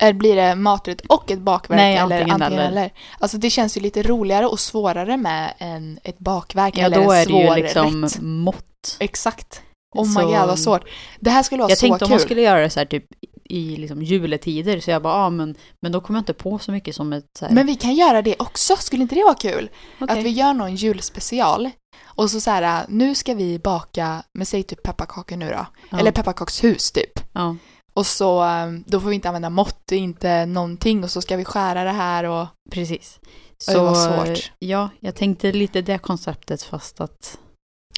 [0.00, 2.68] Eller blir det maträtt och ett bakverk Nej, eller antingen eller.
[2.68, 2.92] eller?
[3.18, 7.10] Alltså det känns ju lite roligare och svårare med en, ett bakverk Ja, eller då
[7.12, 8.20] är det ju liksom rätt.
[8.20, 8.96] mått.
[9.00, 9.62] Exakt.
[9.94, 10.82] Oh my Så- god vad svårt.
[11.20, 12.14] Det här skulle vara Jag så tänkte om kul.
[12.14, 13.04] man skulle göra det så här typ
[13.44, 16.72] i liksom juletider så jag bara, ja men, men då kommer jag inte på så
[16.72, 17.52] mycket som ett så här.
[17.54, 19.70] Men vi kan göra det också, skulle inte det vara kul?
[20.00, 20.18] Okej.
[20.18, 21.70] Att vi gör någon julspecial
[22.04, 25.66] och så så här, nu ska vi baka, med säg typ pepparkakor nu då.
[25.90, 25.98] ja.
[25.98, 27.20] Eller pepparkakshus typ.
[27.32, 27.56] ja.
[27.96, 31.44] Och så, eh, då får vi inte använda mått, inte någonting och så ska vi
[31.44, 32.46] skära det här och...
[32.70, 33.20] Precis.
[33.58, 34.52] Så vad svårt.
[34.58, 37.38] ja, jag tänkte lite det konceptet fast att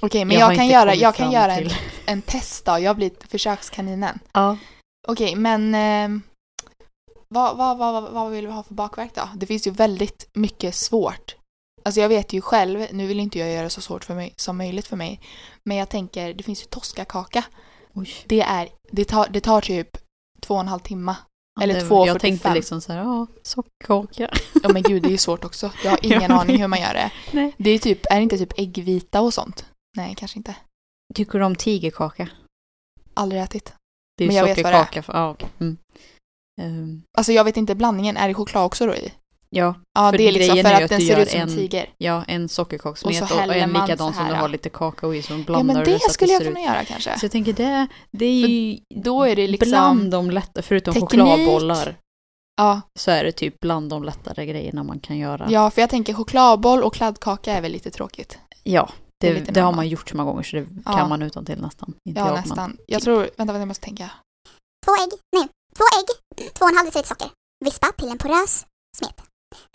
[0.03, 1.71] Okej, men Jag jag, kan göra, jag kan göra en,
[2.07, 2.79] en test då.
[2.79, 4.19] Jag blir försökskaninen.
[4.33, 4.57] Ja.
[5.09, 6.21] Okej, men eh,
[7.29, 9.29] vad, vad, vad, vad, vill vi ha för bakverk då?
[9.35, 11.37] Det finns ju väldigt mycket svårt.
[11.85, 14.33] Alltså jag vet ju själv, nu vill inte jag göra det så svårt för mig,
[14.37, 15.21] som möjligt för mig,
[15.65, 17.45] men jag tänker, det finns ju toskakaka.
[17.95, 18.11] Oj.
[18.27, 19.99] Det, är, det, tar, det tar typ
[20.41, 21.15] två och en halv timme.
[21.61, 22.07] Eller det- 2,45.
[22.07, 24.31] Jag tänkte liksom så här, ja, sockerkaka.
[24.63, 25.71] Ja men gud, det är ju svårt också.
[25.85, 27.11] Jag har ingen aning hur man gör det.
[27.33, 27.53] Nej.
[27.59, 29.65] Det är typ, är det inte typ äggvita och sånt?
[29.97, 30.57] Nej, kanske inte.
[31.15, 32.29] Tycker du om tigerkaka?
[33.15, 33.75] Aldrig ätit.
[34.19, 35.03] Det är Men ju sockerkaka.
[35.03, 35.49] För, ja, okej.
[35.61, 35.77] mm.
[36.63, 39.13] Ehm, Alltså jag vet inte blandningen, är det choklad också då i?
[39.51, 41.91] ja, Ja, För det är liksom för att att den ser ut som en- tiger.
[41.99, 45.45] ja, en sockerkakssmet Och och, en likadan som du har lite kakao i som Ja
[45.45, 46.67] blandar men du det så skulle jag kunna ut.
[46.67, 47.19] göra kanske.
[47.19, 49.71] Så jag tänker det, det är ju Då är det liksom...
[49.71, 51.11] bland de lätta, förutom teknik.
[51.11, 51.97] chokladbollar,
[52.57, 55.47] Ja, så är det typ bland de lättare grejerna man kan göra.
[55.51, 58.39] ja, för jag tänker chokladboll och kladdkaka är väl lite tråkigt.
[58.63, 58.89] Ja,
[59.21, 60.93] Det det, det har man gjort så många gånger så det Ja.
[60.93, 61.95] kan man utan till nästan.
[62.09, 62.77] Inte Ja, jag, nästan.
[62.87, 63.17] Jag tror...
[63.21, 64.11] Vänta, vänta, jag måste tänka.
[64.87, 66.09] Två ägg, nej, två ägg,
[66.55, 67.31] två och en halv deciliter socker.
[67.65, 69.23] Vispa till en porös smet.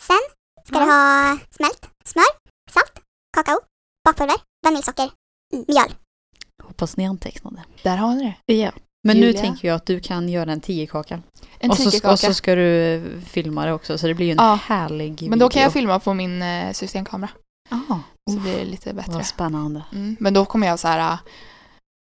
[0.01, 0.17] Sen
[0.65, 0.86] ska Ja.
[0.86, 2.25] du ha smält smör,
[2.71, 2.91] salt,
[3.38, 3.60] kakao,
[4.06, 5.12] bakpulver, vaniljsocker,
[5.67, 5.91] mjöl.
[6.58, 7.63] Men hoppas ni antecknade.
[7.84, 8.54] Där har ni det.
[8.54, 8.71] Ja.
[9.08, 9.41] Men nu Julia?
[9.41, 11.21] tänker jag att du kan göra en tigerkaka.
[11.60, 14.38] En och, så, och så ska du filma det också så det blir ju en
[14.38, 14.60] Ja.
[14.63, 15.80] härlig Men då kan jag video.
[15.82, 17.32] filma på min eh, systemkamera.
[17.71, 17.99] Ah,
[18.31, 19.12] Så blir det lite bättre.
[19.13, 19.84] vad spännande.
[19.91, 20.17] Mm.
[20.19, 21.12] Men då kommer jag så här...
[21.13, 21.17] äh,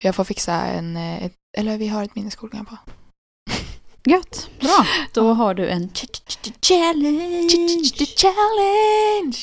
[0.04, 0.96] Jag får fixa en...
[0.96, 2.76] eh, Ett, eller vi har ett minneskort på.
[4.10, 4.86] Gött, bra.
[5.12, 5.32] Då Ja.
[5.32, 5.90] har du en
[6.62, 7.88] Challenge!
[8.16, 9.36] Challenge!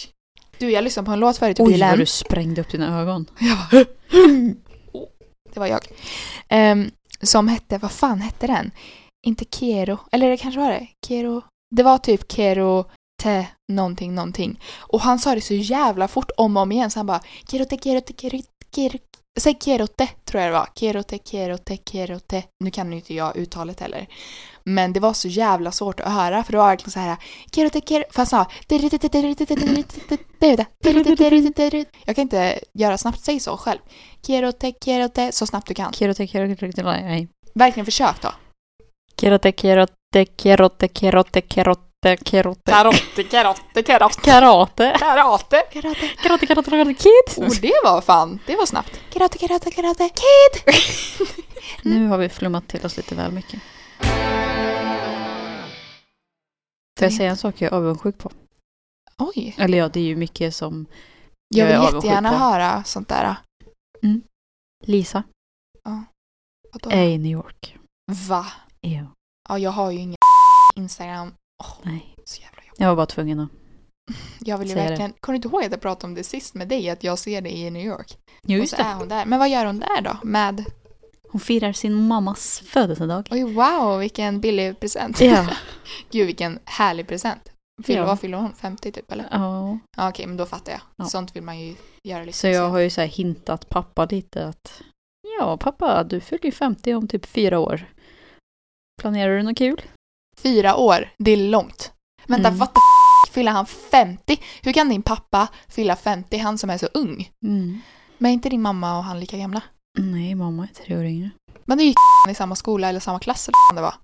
[0.58, 1.90] Du, jag lyssnade på en låt förut i Oj bilen.
[1.90, 3.26] vad du sprängde upp dina ögon.
[3.40, 3.86] Jag bara,
[5.54, 5.80] det var jag.
[6.50, 8.72] Ehm, som hette, vad fan hette den?
[9.28, 10.88] Inte Kero, eller det kanske var det?
[11.08, 11.42] Kero.
[11.76, 12.86] Det var typ Kero
[13.28, 14.60] te någonting någonting.
[14.80, 17.78] Och han sa det så jävla fort om och om igen så han bara 'kerote,
[17.78, 18.40] kerote, Kero
[18.72, 19.00] te,
[19.40, 20.68] Säg Kerote tror jag det var.
[20.76, 22.44] Kerote, Kerote, Kerote.
[22.60, 24.08] Nu kan ju inte jag uttalet heller.
[24.64, 27.18] Men det var så jävla svårt att höra för det var verkligen så här
[27.52, 28.08] Kerote, Kerote.
[28.12, 28.46] För han sa
[32.06, 33.80] Jag kan inte göra snabbt, säg så själv.
[34.28, 35.94] Kerote, Kerote, så snabbt du kan.
[35.94, 37.28] Kerote, kerote, kerote, nej.
[37.54, 38.30] Verkligen försök då.
[39.22, 41.82] Kerote, kerote, kerote, kerote, kerote,
[42.16, 42.72] kerote.
[42.72, 44.22] Karotte, karotte, karotte.
[44.22, 44.96] Karate.
[45.00, 45.62] Karate.
[45.74, 46.08] Karate.
[46.24, 47.44] Karate, karate, karate, kid.
[47.44, 49.00] Oh, det var fan, det var snabbt.
[49.14, 50.76] Karate, karate, karate, kid!
[51.84, 53.60] Nu har vi flummat till oss lite väl mycket.
[57.00, 58.32] Får jag säga en sak jag är avundsjuk på?
[59.18, 59.56] Oj.
[59.58, 60.86] Eller ja, det är ju mycket som
[61.56, 62.36] Jag är vill avundsjuk jättegärna på.
[62.38, 63.36] höra sånt där.
[64.86, 65.24] Lisa
[66.74, 66.90] Vadå?
[66.90, 67.78] är i New York.
[68.30, 68.46] Va?
[68.82, 69.06] Ja.
[69.50, 70.18] Ja, jag har ju ingen
[70.76, 71.34] Instagram.
[71.64, 72.16] Åh, Nej.
[72.26, 72.80] så jävla jobbigt.
[72.80, 73.50] Jag var bara tvungen att
[74.40, 76.68] Jag vill ju verkligen, kommer du inte ihåg att jag pratade om det sist med
[76.68, 76.90] dig?
[76.90, 78.18] Att jag ser det i New York.
[78.44, 78.94] Jo, och just så är det.
[78.96, 79.26] hon där.
[79.26, 80.18] Men vad gör hon där då?
[80.24, 80.66] Med,
[81.30, 83.28] Hon firar sin mammas födelsedag.
[83.32, 85.22] oj wow, vilken billig present.
[85.22, 85.48] Ja.
[86.12, 87.52] Gud vilken härlig present.
[87.86, 88.06] Fyller, Ja.
[88.06, 88.54] Vad fyller hon?
[88.54, 89.28] 50 typ eller?
[89.32, 89.80] ja.
[89.98, 90.82] Ja okej, men då fattar jag.
[90.96, 91.06] Ja.
[91.06, 94.48] Sånt vill man ju göra lite Så jag har ju så här hintat pappa lite
[94.48, 94.82] att
[95.40, 97.86] ja pappa, du fyller ju 50 om typ fyra år.
[99.02, 99.82] Planerar du något kul?
[100.42, 101.92] Fyra år, det är långt.
[102.28, 102.60] Vänta, Mm.
[102.60, 102.80] what the
[103.28, 104.38] f- fyller han 50?
[104.62, 107.30] Hur kan din pappa fylla 50, han som är så ung?
[107.46, 107.80] Mm.
[108.18, 109.62] Men är inte din mamma och han lika gamla?
[110.00, 111.30] Nej, mamma är tre år yngre.
[111.66, 111.94] Men är ju
[112.30, 113.96] i samma skola eller samma klass eller vad det var.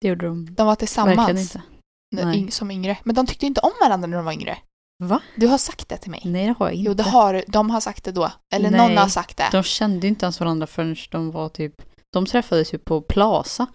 [0.00, 1.62] Det gjorde de De var verkligen tillsammans inte.
[2.16, 2.50] när- Nej.
[2.50, 2.98] som yngre.
[3.04, 4.58] Men de tyckte inte om varandra när de var yngre.
[5.04, 5.20] Va?
[5.36, 6.22] Du har sagt det till mig.
[6.24, 6.86] Nej, det har jag inte.
[6.88, 8.30] Jo, det har, de har sagt det då.
[8.54, 8.88] Eller Nej.
[8.88, 9.48] någon har sagt det.
[9.52, 11.74] De kände inte ens varandra förrän de var typ...
[12.12, 13.66] De träffades ju på Plaza.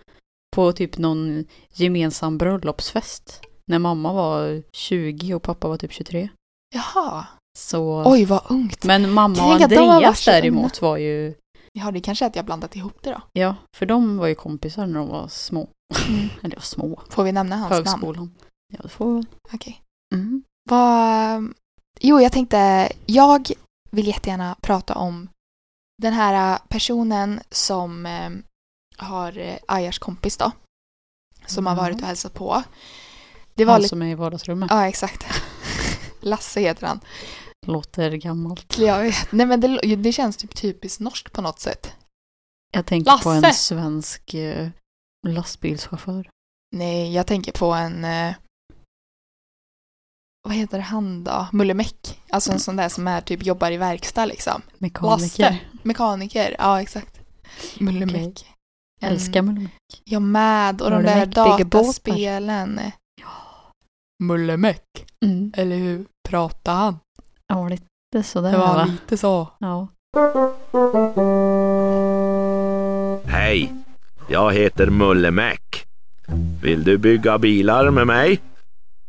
[0.56, 3.42] På typ någon gemensam bröllopsfest.
[3.68, 6.30] När mamma var 20 och pappa var typ 23.
[6.76, 7.28] Jaha.
[7.58, 8.04] Så...
[8.06, 8.84] Oj, vad ungt.
[8.84, 11.34] Men mamma och Andreas däremot var ju...
[11.74, 13.22] Ja, det kanske är att jag blandat ihop det då.
[13.34, 15.70] Ja, för de var ju kompisar när de var små.
[16.10, 16.30] Mm.
[16.44, 17.02] Eller små.
[17.10, 17.88] Får vi nämna hans namn?
[17.88, 18.36] Högskolan.
[18.74, 19.26] Ja, det får vi väl.
[19.54, 19.82] Okej.
[20.14, 20.44] Mm.
[20.70, 21.54] Vad...
[22.00, 23.48] Jo, jag tänkte, jag
[23.92, 25.30] vill jättegärna prata om
[26.02, 28.30] den här personen som eh,
[28.98, 30.52] har eh, Ayars kompis då.
[31.46, 31.82] Som har Ja.
[31.82, 32.64] varit och hälsat på.
[33.54, 34.72] Det var Han som är i vardagsrummet.
[34.72, 35.26] Ja, exakt.
[36.22, 37.00] Lasse heter han.
[37.68, 38.78] Låter gammalt.
[38.78, 39.32] Jag vet.
[39.32, 41.94] Nej, men det, det känns typ typiskt norskt på något sätt.
[42.74, 43.60] Jag tänker på en Lasse!
[43.60, 44.70] svensk eh,
[45.28, 46.30] lastbilschaufför.
[46.76, 48.06] Nej, jag tänker på en...
[48.06, 48.34] Eh,
[50.44, 51.48] vad heter han då?
[51.52, 52.20] Mullemäck.
[52.30, 54.62] Alltså en sån där som är typ jobbar i verkstad liksom.
[54.78, 55.44] Mekaniker.
[55.44, 55.60] Lasse.
[55.84, 57.20] Mekaniker, ja exakt.
[57.80, 58.46] Mullemäck.
[59.02, 59.72] En- Älskar Mullemäck.
[60.04, 60.82] Jag med.
[60.82, 61.80] Och de där Mullemäck bygger båtar.
[61.84, 62.80] dataspelen.
[64.24, 64.84] Mullemäck.
[65.26, 65.54] Mm.
[65.58, 67.00] Eller hur pratar han?
[67.48, 68.86] Ja, lite sådär Det var va?
[68.86, 69.48] lite så.
[69.60, 69.88] Ja.
[73.26, 73.74] Hej,
[74.30, 75.58] jag heter Mulle Mac.
[76.62, 78.40] Vill du bygga bilar med mig?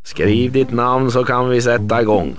[0.05, 2.35] Skriv ditt namn så kan vi sätta igång.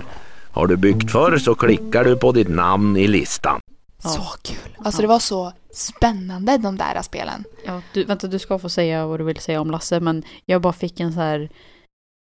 [0.52, 3.60] Har du byggt förr så klickar du på ditt namn i listan.
[4.02, 4.10] Ja.
[4.10, 4.76] Så kul.
[4.84, 5.02] Alltså Ja.
[5.02, 7.44] det var så spännande de där spelen.
[7.64, 10.62] ja du, vänta, du ska få säga vad du vill säga om Lasse, men jag
[10.62, 11.50] bara fick en så här...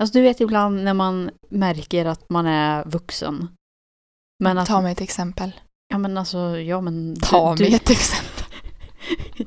[0.03, 3.47] Alltså du vet ibland när man märker att man är vuxen.
[4.43, 4.67] Men att...
[4.67, 5.51] Ta mig ett exempel.
[5.87, 7.15] Ja men alltså, ja men...
[7.21, 8.27] Ta du, mig ett exempel.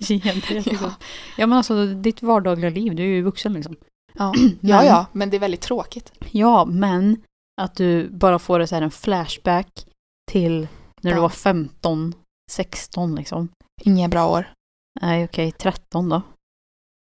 [0.64, 0.94] Ja.
[1.36, 3.76] Ja men alltså ditt vardagliga liv, du är ju vuxen liksom.
[4.12, 4.32] Ja.
[4.36, 6.12] Men- ja, ja, men det är väldigt tråkigt.
[6.30, 7.22] Ja, men
[7.62, 9.86] att du bara får det så här en flashback
[10.32, 10.68] till
[11.02, 12.14] när du var 15,
[12.52, 13.48] 16 liksom.
[13.82, 14.52] Inga bra år.
[15.00, 16.22] Nej okej, 13 då.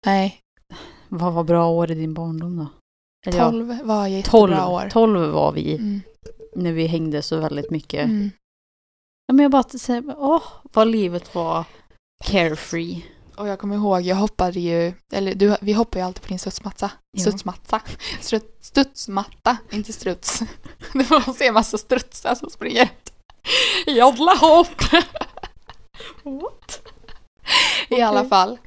[0.06, 0.38] Nej,
[1.08, 2.66] Vad var bra år i din barndom då?
[3.26, 4.88] Eller ja, 12 var 12, jättebra år.
[4.90, 6.00] 12 var vi Mm.
[6.56, 8.04] när vi hängde så väldigt mycket.
[8.04, 8.30] Mm.
[9.26, 11.64] Ja, men jag bara säger, åh, vad livet var
[12.24, 13.02] carefree.
[13.36, 16.38] Och jag kommer ihåg, jag hoppade ju, eller du, vi hoppade ju alltid på din
[16.38, 16.90] studsmatta.
[17.20, 17.80] Studsmatta.
[18.20, 20.40] Strut, studsmatta, inte struts.
[20.92, 22.88] Du får se en massa strutsar som springer.
[23.86, 24.82] Jävla hopp!
[26.22, 26.80] What?
[27.88, 28.28] I alla Okej.
[28.30, 28.58] fall.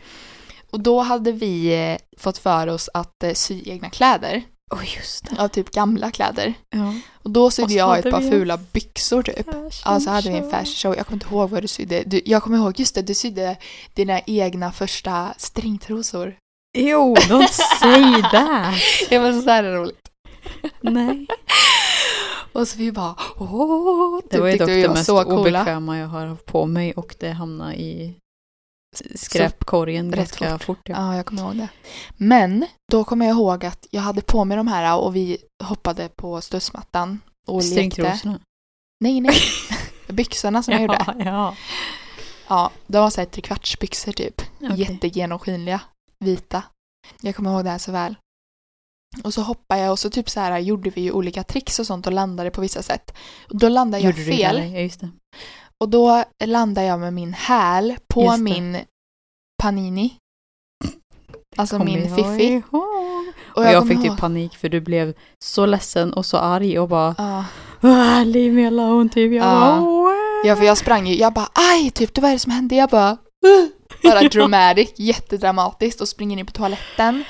[0.72, 4.44] Och då hade vi eh, fått för oss att eh, sy egna kläder.
[4.72, 5.42] Oj, just det.
[5.44, 6.54] Av typ gamla kläder.
[6.70, 6.94] Ja.
[7.24, 9.48] Och då Och sydde så jag ett par vi fula byxor typ.
[9.86, 10.96] Ja, så hade vi en fashion show.
[10.96, 12.04] Jag kommer inte ihåg vad du sydde.
[12.06, 13.58] Du, jag kommer ihåg, just det, du sydde
[13.94, 16.36] dina egna första stringtrosor.
[16.78, 17.48] Jo, don't
[17.80, 18.76] say that.
[19.10, 20.10] Det var så här roligt.
[20.82, 21.28] Nej.
[22.56, 26.26] Och så vi bara åh, Det var ju dock det mest så obekväma jag har
[26.26, 28.16] haft på mig och det hamnade i
[29.16, 30.64] skräpkorgen Rätt ganska fort.
[30.64, 30.90] fort.
[30.90, 30.96] ja.
[30.96, 31.70] Ja, jag kommer ihåg det.
[32.18, 36.10] Men då kommer jag ihåg att jag hade på mig de här och vi hoppade
[36.10, 37.72] på studsmattan och lekte.
[37.72, 38.40] Stringtrosorna.
[39.00, 39.36] Nej, nej.
[40.08, 41.16] Byxorna som jag gjorde.
[41.26, 41.56] Ja,
[42.48, 42.72] ja.
[42.88, 44.42] De var såhär trekvartsbyxor typ.
[44.62, 44.80] Okej.
[44.80, 45.82] Jättegenomskinliga.
[46.20, 46.64] Vita.
[47.22, 48.16] Jag kommer ihåg det här så väl.
[49.24, 51.88] Och så hoppade jag och så typ så här gjorde vi ju olika tricks och
[51.88, 53.14] sånt och landade på vissa sätt.
[53.50, 54.56] Och då landade jag Gjorde du fel.
[54.56, 54.68] det?
[54.68, 55.10] Ja, just det.
[55.84, 58.78] Och då landade jag med min häl på min
[59.64, 60.14] Panini.
[61.58, 62.62] Alltså Kommer min jag Fiffi.
[62.72, 62.84] Och
[63.58, 66.90] Och jag, fick typ ihåg- panik för du blev så ledsen och så arg och
[66.90, 67.46] bara Ja.
[67.84, 69.34] "Åh, Leave me alone typ.
[69.34, 69.60] Jag Ja.
[69.60, 70.12] bara "Åh."
[70.46, 71.16] ja, för jag sprang ju.
[71.16, 72.76] Jag bara aj, typ, det vad är det som hände?
[72.76, 73.68] Jag bara "Uh."
[74.04, 77.24] bara dramatic, jättedramatiskt och springer in på toaletten.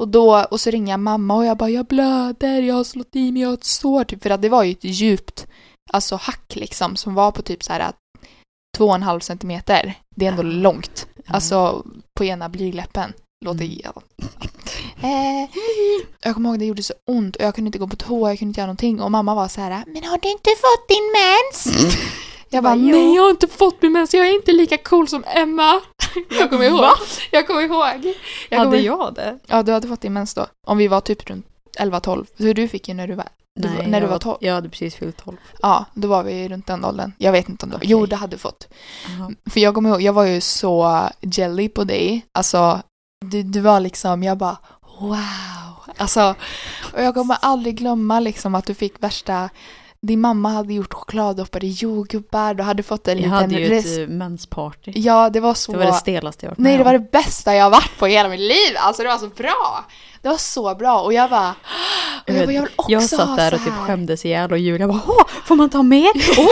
[0.00, 3.16] Och då, och så ringer jag mamma och jag bara jag blöder, jag har slått
[3.16, 4.22] i mig, jag har ett sår typ.
[4.22, 5.46] För att det var ju ett djupt,
[5.92, 7.92] alltså hack liksom som var på typ så här
[8.76, 9.94] två och en halv centimeter.
[10.16, 11.06] Det är ändå långt.
[11.26, 11.86] Alltså
[12.18, 13.12] på ena blygläppen.
[13.44, 13.80] Låter Mm.
[13.84, 14.02] ja.
[15.02, 15.48] Eh,
[16.22, 18.38] jag kommer ihåg det gjorde så ont och jag kunde inte gå på toa, jag
[18.38, 21.12] kunde inte göra någonting och mamma var så här Men har du inte fått din
[21.16, 21.94] mens?
[22.54, 25.08] Jag bara, "Jo." nej jag har inte fått min mens, jag är inte lika cool
[25.08, 25.80] som Emma.
[26.38, 26.80] Jag kommer ihåg.
[26.80, 26.92] Va?
[27.30, 28.14] Jag kommer ihåg.
[28.50, 29.38] Jag Hade kommer, jag det?
[29.46, 30.46] Ja, du hade fått din mens då.
[30.66, 31.46] Om vi var typ runt
[31.78, 32.26] 11-12.
[32.36, 33.28] För du fick ju när du var,
[33.60, 34.36] du, Nej, när du var 12.
[34.40, 35.36] Jag hade precis fyllt 12.
[35.62, 37.12] Ja, då var vi runt den åldern.
[37.18, 37.78] Jag vet inte om var.
[37.78, 37.90] Okej.
[37.90, 38.68] Jo, det hade du fått.
[39.50, 42.26] För jag kommer ihåg, jag var ju så jelly på dig.
[42.32, 42.80] Alltså,
[43.26, 44.56] du, du var liksom, jag bara
[45.00, 45.94] wow.
[45.96, 46.34] Alltså,
[46.92, 49.50] och jag kommer aldrig glömma liksom att du fick värsta
[50.06, 53.98] din mamma hade gjort chokladdoppade jordgubbar, du hade fått en Jag liten hade ju ett
[53.98, 54.92] eh, mensparty.
[54.94, 55.72] Ja, det var så...
[55.72, 57.98] Det var det stelaste jag varit Nej, med det var det bästa jag har varit
[57.98, 58.76] på i hela mitt liv!
[58.76, 59.84] Alltså det var så bra!
[60.22, 61.54] Det var så bra och jag bara...
[62.26, 64.58] Och jag, Jag bara, jag vill också Jag satt där och typ skämdes ihjäl och
[64.58, 66.10] Julia bara Åh, får man ta mer?
[66.38, 66.48] Åh!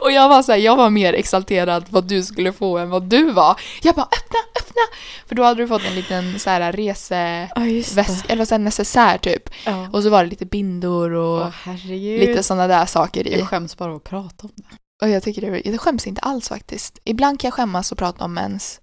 [0.00, 3.02] Och jag var så här, jag var mer exalterad vad du skulle få än vad
[3.02, 3.60] du var.
[3.82, 4.82] Jag bara öppna, öppna!
[5.26, 9.18] För då hade du fått en liten så här reseväska, Ja, eller så här necessär
[9.18, 9.50] typ.
[9.66, 9.88] Ja.
[9.92, 13.38] Och så var det lite bindor och Åh, lite sådana där saker i.
[13.38, 14.64] Jag skäms bara att prata om det.
[15.02, 16.98] Och jag tycker det, det skäms inte alls faktiskt.
[17.04, 18.80] Ibland kan jag skämmas och prata om mens.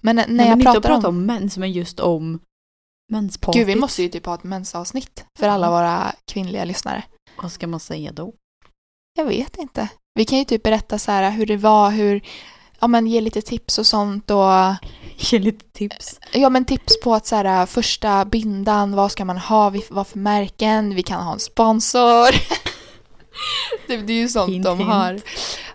[0.00, 1.16] Men när Nej, jag men inte att pratar prata om...
[1.16, 2.40] om mens, men just om
[3.12, 3.60] menspartyt.
[3.60, 7.04] Gud, vi måste ju typ ha ett mensavsnitt för alla våra kvinnliga lyssnare.
[7.42, 8.32] Vad ska man säga då?
[9.14, 9.88] Jag vet inte.
[10.16, 12.20] Vi kan ju typ berätta så här hur det var, hur,
[12.80, 14.48] ja men ge lite tips och sånt och
[15.16, 16.20] Ge lite tips.
[16.32, 20.18] ja men tips på att så här första bindan, vad ska man ha, vad för
[20.18, 22.30] märken, vi kan ha en sponsor.
[23.86, 24.90] det, det är ju sånt Hint, de hint.
[24.90, 25.20] har.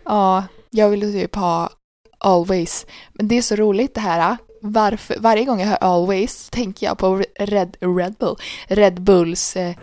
[0.05, 1.69] Ja, jag vill typ ha
[2.17, 2.85] always.
[3.13, 4.37] Men det är så roligt det här.
[4.61, 8.35] Varför, varje gång jag hör always tänker jag på Red, Red Bull.
[8.67, 9.55] Red Bulls...
[9.55, 9.75] Eh,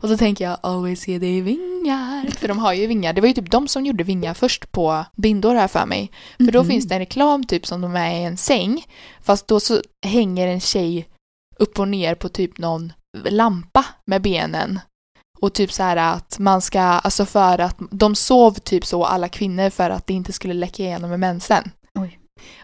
[0.00, 2.30] och så tänker jag always ge dig vingar.
[2.38, 3.12] För de har ju vingar.
[3.12, 6.10] Det var ju typ de som gjorde vingar först på bindor här för mig.
[6.36, 6.68] För då Mhm.
[6.70, 8.84] finns det en reklam typ som de är i en säng.
[9.22, 11.08] Fast då så hänger en tjej
[11.58, 12.92] upp och ner på typ någon
[13.28, 14.80] lampa med benen.
[15.40, 19.28] Och typ så här att man ska, alltså för att de sov typ så alla
[19.28, 21.70] kvinnor för att det inte skulle läcka igenom med mensen.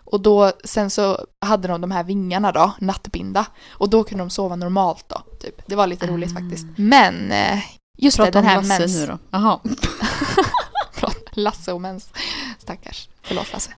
[0.06, 3.46] Och då, sen så hade de de här vingarna då, nattbinda.
[3.70, 5.62] Och då kunde de sova normalt då, typ.
[5.66, 6.40] Det var lite roligt Ah.
[6.40, 6.66] faktiskt.
[6.76, 7.58] Men, eh,
[7.98, 8.96] just Prata det, den om här Lasse mens...
[8.96, 9.18] nu då.
[9.30, 9.60] Jaha.
[11.32, 12.10] Lasse och mens.
[12.58, 13.08] Stackars.
[13.22, 13.70] Förlåt Lasse.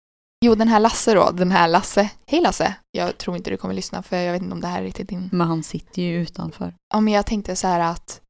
[0.44, 2.10] Jo, den här Lasse då, den här Lasse.
[2.26, 2.74] Hej Lasse!
[2.90, 5.08] Jag tror inte du kommer lyssna för jag vet inte om det här är riktigt
[5.08, 5.28] din...
[5.32, 6.74] Men han sitter ju utanför.
[6.94, 8.20] Ja, men jag tänkte så här att...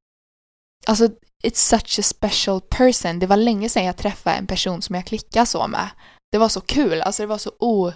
[0.87, 1.05] Alltså,
[1.43, 3.19] it's such a special person.
[3.19, 5.89] Det var länge sedan jag träffade en person som jag klickade så med.
[6.31, 7.91] Det var så kul, alltså det var så o...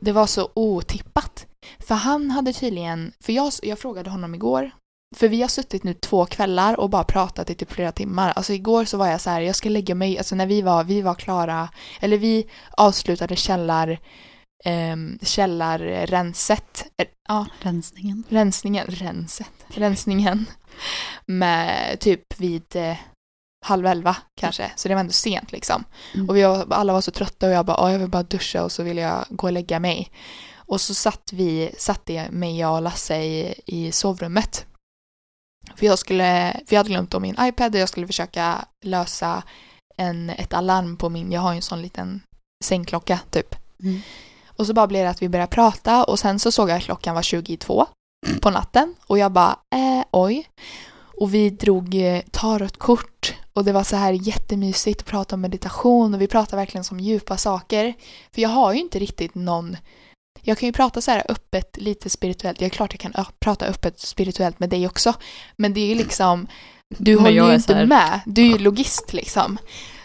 [0.00, 1.46] Det var så otippat.
[1.78, 3.12] För han hade tydligen...
[3.20, 4.70] För jag, jag frågade honom igår.
[5.16, 8.32] För vi har suttit nu två kvällar och bara pratat i typ flera timmar.
[8.36, 10.84] Alltså igår så var jag så här, jag ska lägga mig, alltså när vi var,
[10.84, 11.68] vi var klara,
[12.00, 12.46] eller vi
[12.76, 13.98] avslutade källar,
[14.64, 16.86] ehm, källarrenset.
[17.02, 18.24] Eh, Ja, Rensningen.
[18.28, 20.46] rensningen, renset, rensningen
[21.26, 22.96] med typ vid eh,
[23.66, 25.84] halv elva kanske, så det var ändå sent liksom.
[26.14, 26.28] Mm.
[26.28, 28.64] Och vi var, alla var så trötta och jag bara, "Åh, jag vill bara duscha
[28.64, 30.10] och så vill jag gå och lägga mig.
[30.54, 34.66] Och så satt vi, satte mig jag och Lasse i, i sovrummet.
[35.76, 39.42] För jag skulle, för jag hade glömt om min iPad och jag skulle försöka lösa
[39.96, 42.22] en, ett alarm på min, jag har ju en sån liten
[42.64, 43.54] sängklocka typ.
[43.82, 44.00] Mm.
[44.46, 46.82] Och så bara blev det att vi började prata och sen så såg jag att
[46.82, 47.86] klockan var 22
[48.40, 50.48] på natten och jag bara, eh, oj.
[51.20, 56.14] Och vi drog eh, tarotkort och det var så här jättemysigt att prata om meditation
[56.14, 57.94] och vi pratade verkligen som djupa saker.
[58.34, 59.76] För jag har ju inte riktigt någon
[60.42, 62.58] jag kan ju prata så här öppet, lite spirituellt.
[62.58, 65.14] Det är klart jag kan prata öppet spirituellt med dig också.
[65.56, 66.46] Men det är ju liksom,
[66.98, 68.20] du Men håller jag ju inte här- med.
[68.26, 69.58] Du är ju logist liksom.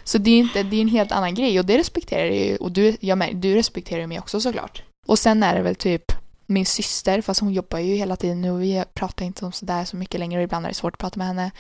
[0.04, 2.56] Så det är, inte, det är en helt annan grej och det respekterar jag ju.
[2.56, 4.84] Och du, jag med, du respekterar ju mig också såklart.
[5.08, 6.12] Och sen är det väl typ
[6.46, 9.86] min syster, fast hon jobbar ju hela tiden nu och vi pratar inte om sådär
[9.86, 11.52] så mycket längre och ibland är det svårt att prata med henne.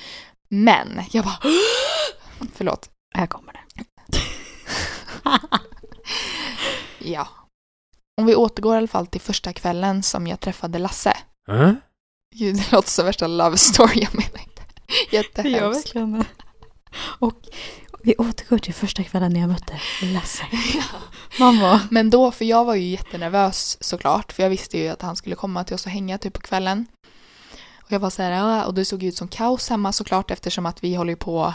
[0.49, 1.39] Men jag bara
[2.53, 2.89] Förlåt.
[3.15, 3.59] Här kommer det.
[6.99, 7.27] Ja.
[8.21, 11.17] Om vi återgår i alla fall till första kvällen som jag träffade Lasse.
[11.49, 11.71] Äh?
[12.35, 14.61] Gud, det låter som värsta love story, jag menar inte.
[15.11, 15.85] Det gör Jättehemskt.
[15.85, 16.25] verkligen det.
[17.19, 17.35] Och
[18.05, 20.43] vi återgår till första kvällen när jag mötte Lasse.
[21.39, 21.81] Mamma.
[21.91, 25.35] Men då, för jag var ju jättenervös såklart, för jag visste ju att han skulle
[25.35, 26.85] komma till oss och hänga typ på kvällen.
[27.83, 30.65] Och jag var så här, "Ja", och det såg ut som kaos hemma såklart eftersom
[30.65, 31.53] att vi håller ju på,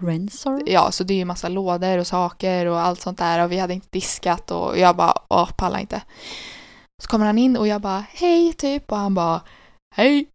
[0.00, 0.62] Rensor.
[0.66, 3.58] ja så det är ju massa lådor och saker och allt sånt där och vi
[3.58, 6.02] hade inte diskat och jag bara, åh pallar inte.
[7.02, 9.40] Så kommer han in och jag bara, hej typ och han bara,
[9.94, 10.26] hej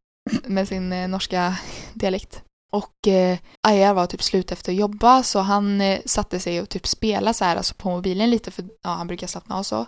[0.43, 1.55] med sin eh, norska
[1.93, 2.43] dialekt.
[2.73, 6.69] Och eh, Aya var typ slut efter att jobba så han eh, satte sig och
[6.69, 9.85] typ spelade så här alltså på mobilen lite för ja, han brukar slappna av så.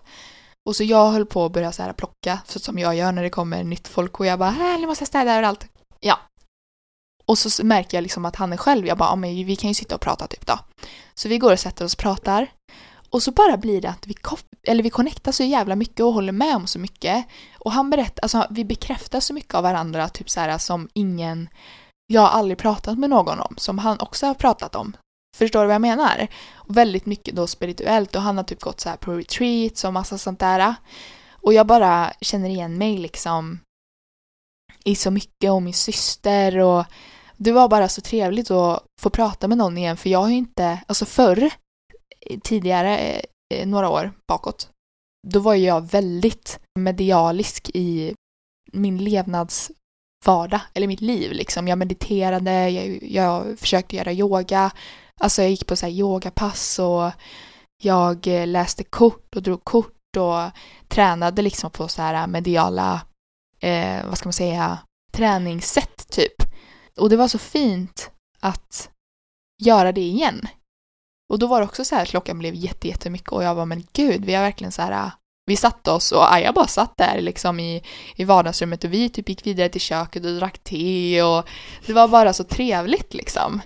[0.66, 3.24] Och så jag höll på att börja så här plocka, så som jag gör när
[3.24, 5.68] det kommer nytt folk och jag bara "Äh, nu måste jag städa överallt.
[6.00, 6.20] Ja.
[7.26, 9.68] Och så märker jag liksom att han är själv, jag bara ja, men vi kan
[9.68, 10.60] ju sitta och prata typ då.
[11.14, 12.48] Så vi går och sätter oss och pratar.
[13.10, 14.16] Och så bara blir det att vi,
[14.68, 17.26] eller vi connectar så jävla mycket och håller med om så mycket.
[17.60, 21.50] Och han berättar, alltså vi bekräftar så mycket av varandra, typ så här som ingen,
[22.14, 24.98] jag har aldrig pratat med någon om, som han också har pratat om.
[25.38, 26.28] Förstår du vad jag menar?
[26.54, 29.94] Och väldigt mycket då spirituellt och han har typ gått så här på retreats och
[29.94, 30.76] massa sånt där.
[31.32, 33.60] Och jag bara känner igen mig liksom
[34.86, 36.86] i så mycket och min syster och
[37.38, 40.36] det var bara så trevligt att få prata med någon igen för jag har ju
[40.36, 41.50] inte, alltså förr,
[42.30, 43.22] eh, tidigare, eh,
[43.54, 44.70] eh, några år bakåt,
[45.28, 48.14] då var ju jag väldigt medialisk i
[48.72, 49.72] min levnads
[50.26, 51.68] vardag eller mitt liv liksom.
[51.68, 54.72] Jag mediterade, jag, jag försökte göra yoga,
[55.20, 57.12] alltså jag gick på så här yogapass och
[57.84, 60.52] jag eh, läste kort och drog kort och
[60.88, 63.02] tränade liksom på så här mediala,
[63.60, 64.80] eh, vad ska man säga,
[65.12, 66.44] träningssätt typ.
[66.98, 68.90] Och det var så fint att
[69.64, 70.48] göra det igen.
[71.30, 73.66] Och då var det också så här, att klockan blev jätte, jättemycket och jag var
[73.66, 75.12] men gud, vi har verkligen så här,
[75.46, 77.84] vi satte oss och Aja bara satt där liksom i,
[78.16, 81.50] i vardagsrummet och vi typ gick vidare till köket och drack te och
[81.86, 83.62] det var bara så trevligt liksom.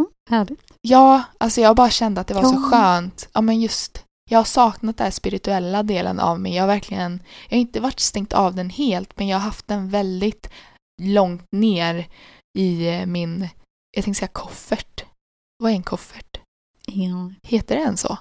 [0.00, 0.60] Mm, härligt.
[0.80, 2.70] Ja, alltså jag bara kände att det var så Ja.
[2.70, 3.28] skönt.
[3.32, 6.54] Ja men just, jag har saknat den spirituella delen av mig.
[6.54, 9.68] Jag har verkligen, jag har inte varit stängt av den helt men jag har haft
[9.68, 10.50] den väldigt
[11.02, 12.08] långt ner
[12.58, 13.48] i eh, min,
[13.90, 15.04] jag tänkte säga koffert.
[15.58, 16.40] Vad är en koffert?
[16.86, 17.32] Ja.
[17.42, 18.18] Heter den så?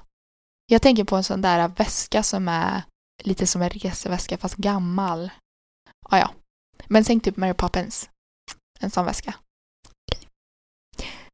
[0.71, 2.83] Jag tänker på en sån där väska som är
[3.23, 5.29] lite som en reseväska fast gammal.
[6.09, 6.31] Ah, ja.
[6.87, 8.09] Men tänk typ Mary Poppins.
[8.79, 9.35] En sån väska.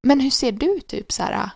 [0.07, 1.49] Men hur ser du typ så här?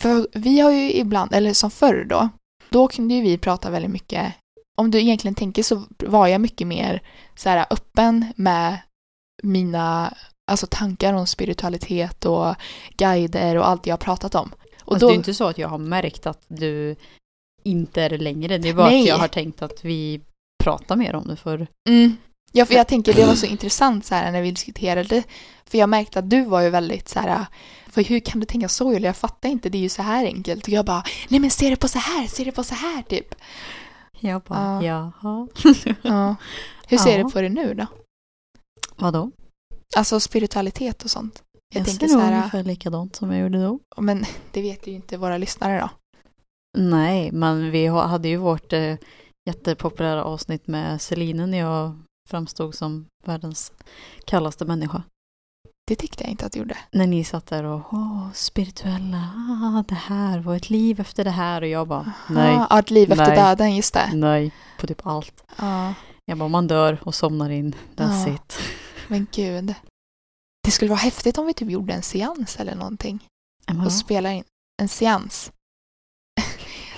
[0.00, 2.28] För vi har ju ibland, eller som förr då,
[2.68, 4.34] då kunde ju vi prata väldigt mycket.
[4.76, 7.02] Om du egentligen tänker så var jag mycket mer
[7.34, 8.78] så här öppen med
[9.42, 10.14] mina
[10.50, 12.54] alltså tankar om spiritualitet och
[12.96, 14.52] guider och allt jag har pratat om.
[14.80, 16.96] Och Och då, det är inte så att jag har märkt att du
[17.64, 18.58] inte är det längre.
[18.58, 19.00] Det är bara Nej.
[19.02, 20.20] att jag har tänkt att vi
[20.64, 22.16] pratar mer om det för Mm.
[22.52, 25.22] Ja, för jag tänker det var så intressant så här när vi diskuterade.
[25.66, 27.46] För jag märkte att du var ju väldigt så här,
[27.88, 29.08] för hur kan du tänka så Julia?
[29.08, 30.62] Jag fattar inte, det är ju så här enkelt.
[30.62, 33.02] Och jag bara, nej men se det på så här, se det på så här
[33.02, 33.34] typ.
[34.20, 35.12] jag bara, Ja.
[35.22, 35.48] jaha.
[36.02, 36.36] Ja.
[36.86, 37.24] Hur ser Ja.
[37.24, 37.86] du på det nu då?
[38.96, 39.30] Vadå?
[39.96, 41.42] Alltså spiritualitet och sånt.
[41.74, 43.80] Jag, Jag, tänker ser så här, ungefär likadant som jag gjorde då.
[43.96, 45.88] men det vet ju inte våra lyssnare då.
[46.74, 48.96] Nej, men vi ha- hade ju vårt eh,
[49.50, 51.98] jättepopulära avsnitt med Celine när jag
[52.30, 53.72] framstod som världens
[54.26, 55.02] kallaste människa.
[55.86, 56.76] Det tyckte jag inte att du gjorde.
[56.92, 59.30] När ni satt där och åh, spirituella,
[59.62, 62.90] ah, det här och ett liv efter det här och jag bara nej, Ja, ett
[62.90, 63.36] liv efter Nej.
[63.36, 64.10] döden, just det.
[64.14, 65.44] nej, på typ allt.
[65.58, 68.34] Ja, Jag bara man dör och somnar in, that's Ja.
[68.34, 68.58] it.
[69.08, 69.74] men gud.
[70.64, 73.26] Det skulle vara häftigt om vi typ gjorde en seans eller någonting.
[73.66, 74.44] Men och spelar in
[74.82, 75.52] en seans.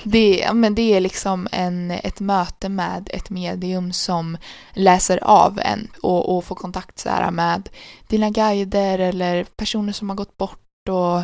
[0.09, 4.37] Det, men det är liksom en, ett möte med ett medium som
[4.75, 7.69] läser av en och, och får kontakt så här med
[8.09, 11.23] dina guider eller personer som har gått bort och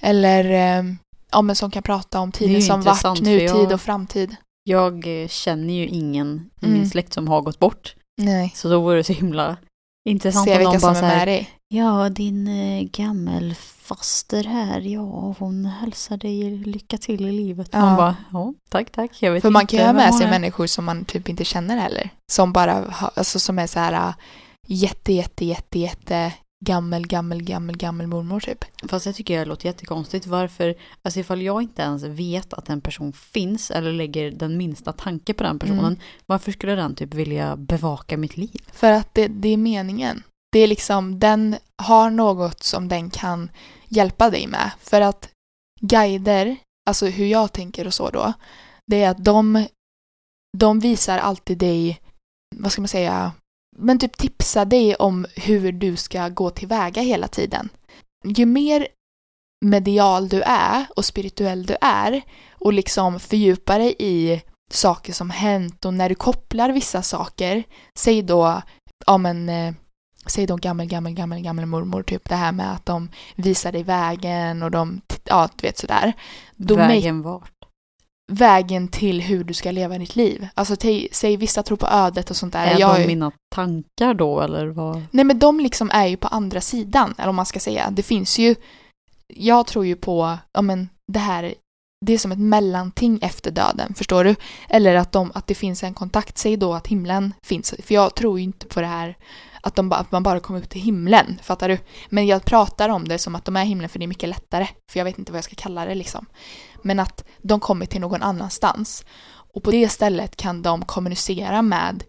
[0.00, 0.84] eller eh,
[1.32, 4.36] ja, men som kan prata om tiden som varit, nutid jag- och framtid.
[4.64, 6.78] Jag känner ju ingen i Mm.
[6.78, 7.94] min släkt som har gått bort.
[8.22, 9.56] Nej, Så då vore det så himla
[10.04, 11.50] intressant se vilka någon som bara är med dig.
[11.68, 17.68] Ja, din eh, gammelfaster här, ja, hon hälsar dig lycka till i livet.
[17.72, 17.80] Ja.
[17.80, 20.66] Man bara, ja, tack, tack, jag vet För man kan ju ha med sig människor
[20.66, 22.10] som man typ inte känner heller.
[22.32, 24.14] Som bara alltså som är så här äh,
[24.66, 26.32] jätte, jätte, jätte, jätte
[26.64, 28.64] gammel, gammel, gammel, gammel mormor typ.
[28.88, 30.26] Fast jag tycker det låter jättekonstigt.
[30.26, 34.92] Varför, alltså ifall jag inte ens vet att en person finns eller lägger den minsta
[34.92, 35.98] tanke på den personen, Mm.
[36.26, 38.60] varför skulle den typ vilja bevaka mitt liv?
[38.72, 40.22] För att det, det är meningen.
[40.52, 43.50] Det är liksom, den har något som den kan
[43.88, 44.70] hjälpa dig med.
[44.80, 45.30] För att
[45.80, 46.56] guider,
[46.90, 48.32] alltså hur jag tänker och så då,
[48.86, 49.66] det är att de,
[50.58, 52.00] de visar alltid dig,
[52.56, 53.32] vad ska man säga,
[53.76, 57.68] men typ tipsa dig om hur du ska gå tillväga hela tiden.
[58.24, 58.86] Ju mer
[59.64, 62.22] medial du är och spirituell du är
[62.52, 67.64] och liksom fördjupar dig i saker som hänt och när du kopplar vissa saker,
[67.98, 68.62] säg då,
[69.06, 69.74] ja men, eh,
[70.26, 73.82] säg då gammel, gammel, gammel, gammel mormor, typ det här med att de visar dig
[73.82, 76.12] vägen och de, ja du vet sådär.
[76.56, 77.50] Då Vägen vart?
[78.32, 80.48] Vägen till hur du ska leva ditt liv.
[80.54, 80.76] Alltså
[81.12, 82.66] säg vissa tror på ödet och sånt där.
[82.66, 85.02] Är Jag de mina tankar då eller vad?
[85.10, 87.90] Nej men de liksom är ju på andra sidan, eller om man ska säga.
[87.90, 88.54] Det finns ju,
[89.34, 91.54] jag tror ju på, ja men det här,
[92.06, 94.34] det är som ett mellanting efter döden, förstår du?
[94.68, 97.74] Eller att, de, att det finns en kontakt, säg då att himlen finns.
[97.82, 99.16] För jag tror ju inte på det här
[99.64, 101.78] att, de, ba- att man bara kommer upp till himlen, fattar du?
[102.08, 104.68] Men jag pratar om det som att de är himlen för det är mycket lättare.
[104.92, 106.26] För jag vet inte vad jag ska kalla det liksom.
[106.82, 109.04] Men att de kommer till någon annanstans.
[109.26, 112.04] Och på det stället kan de kommunicera med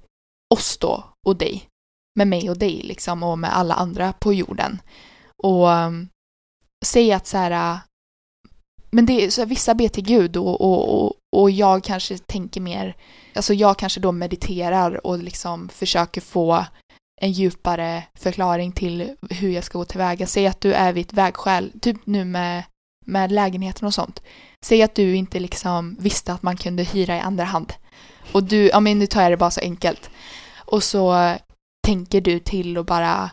[0.53, 1.69] oss då och dig.
[2.15, 4.81] Med mig och dig liksom och med alla andra på jorden.
[5.43, 6.09] Och um,
[6.85, 7.79] säg att så här, uh,
[8.91, 12.17] men det är så här, vissa ber till Gud och, och, och, och jag kanske
[12.17, 12.95] tänker mer,
[13.35, 16.65] alltså jag kanske då mediterar och liksom försöker få
[17.21, 20.27] en djupare förklaring till hur jag ska gå tillväga.
[20.27, 22.63] Säg att du är vid ett vägskäl, typ nu med,
[23.05, 24.21] med lägenheten och sånt.
[24.65, 27.73] Säg att du inte liksom visste att man kunde hyra i andra hand.
[28.31, 30.09] Och du, ja men nu tar jag det bara så enkelt.
[30.55, 31.35] Och så
[31.87, 33.29] tänker du till och bara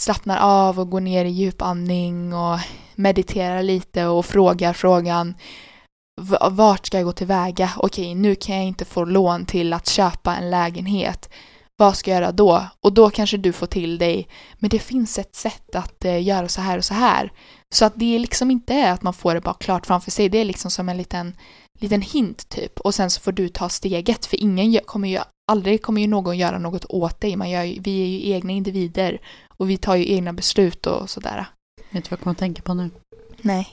[0.00, 2.58] slappnar av och går ner i djupandning och
[2.94, 5.34] mediterar lite och frågar frågan
[6.50, 7.70] vart ska jag gå tillväga?
[7.76, 11.30] Okej, nu kan jag inte få lån till att köpa en lägenhet.
[11.76, 12.66] Vad ska jag göra då?
[12.80, 16.48] Och då kanske du får till dig, men det finns ett sätt att eh, göra
[16.48, 17.32] så här och så här.
[17.74, 20.28] Så att det är liksom inte är att man får det bara klart framför sig,
[20.28, 21.36] det är liksom som en liten,
[21.80, 22.80] liten hint typ.
[22.80, 25.18] Och sen så får du ta steget, för ingen kommer ju,
[25.52, 27.36] aldrig kommer ju någon göra något åt dig.
[27.36, 31.46] Man gör, vi är ju egna individer och vi tar ju egna beslut och sådär.
[31.90, 32.90] Vet du vad jag kommer att tänka på nu?
[33.40, 33.68] Nej.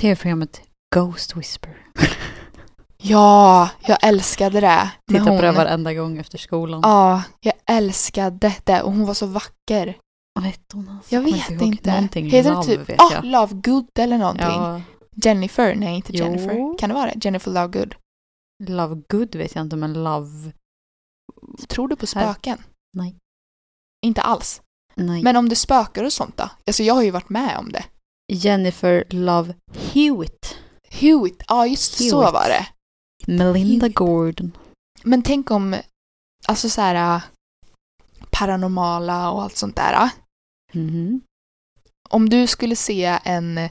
[0.00, 0.60] Tv-programmet
[0.94, 1.76] Ghost Whisper.
[3.02, 4.90] Ja, jag älskade det.
[5.12, 6.80] Titta på det varenda gång efter skolan.
[6.82, 9.98] Ja, jag älskade det och hon var så vacker.
[10.34, 11.14] Vad hette hon alltså?
[11.14, 11.62] Jag vet ihåg.
[11.62, 11.90] inte.
[11.90, 13.24] Någonting Heter Love det typ vet jag.
[13.24, 14.46] Love Good eller någonting?
[14.46, 14.80] Ja,
[15.14, 15.74] Jennifer?
[15.74, 16.24] Nej, inte Jo.
[16.24, 16.78] Jennifer.
[16.78, 17.24] Kan det vara det?
[17.24, 17.94] Jennifer Love Good.
[18.68, 20.52] Love Good vet jag inte men Love...
[21.68, 22.58] Tror du på Här- spöken?
[22.96, 23.16] Nej.
[24.06, 24.62] Inte alls.
[24.94, 25.22] Nej.
[25.22, 26.50] Men om det spökar och sånt då?
[26.66, 27.84] Alltså jag har ju varit med om det.
[28.32, 29.54] Jennifer Love
[29.92, 30.58] Hewitt.
[30.88, 32.34] Hewitt, ja just så Hewitt.
[32.34, 32.66] var det.
[33.26, 33.88] Melinda.
[33.88, 34.56] Gordon.
[35.02, 35.76] Men tänk om,
[36.46, 37.22] alltså så här äh,
[38.30, 40.10] paranormala och allt sånt där.
[40.72, 41.20] Mhm.
[42.08, 43.68] Om du skulle se en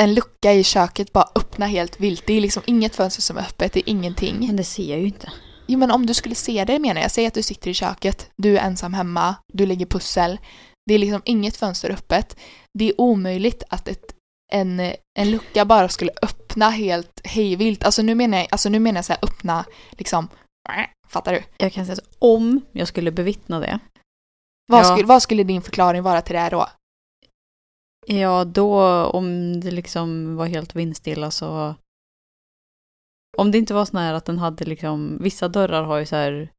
[0.00, 2.26] en lucka i köket bara öppna helt vilt.
[2.26, 4.46] Det är liksom inget fönster som är öppet, det är ingenting.
[4.46, 5.32] Men det ser jag ju inte.
[5.66, 8.30] Jo men om du skulle se det menar jag, säg att du sitter i köket,
[8.36, 10.38] du är ensam hemma, du lägger pussel.
[10.86, 12.36] Det är liksom inget fönster öppet.
[12.78, 14.14] Det är omöjligt att ett,
[14.52, 14.80] en,
[15.18, 17.84] en lucka bara skulle öppna helt hejvilt.
[17.84, 20.28] Alltså nu menar jag, alltså nu menar jag så här öppna liksom,
[21.08, 21.42] fattar du?
[21.58, 23.78] Jag kan säga så, om jag skulle bevittna det.
[24.66, 24.84] Vad, Ja.
[24.84, 26.66] skulle, vad skulle din förklaring vara till det här då?
[28.06, 31.74] Ja, då om det liksom var helt vindstilla så...
[33.38, 35.18] Om det inte var sån här att den hade liksom...
[35.20, 36.52] Vissa dörrar har ju så här...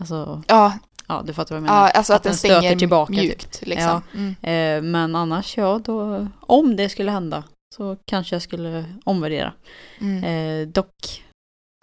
[0.00, 1.84] Alltså, Ja, ja du fattar vad jag menar.
[1.84, 3.22] ja alltså att, Att den den stöter tillbaka, typ.
[3.22, 4.02] mjukt liksom.
[4.14, 4.34] Mm.
[4.42, 6.28] Eh, men annars, ja, då...
[6.40, 7.44] Om det skulle hända
[7.74, 9.52] så kanske jag skulle omvärdera.
[10.00, 10.24] Mm.
[10.24, 11.24] Eh, dock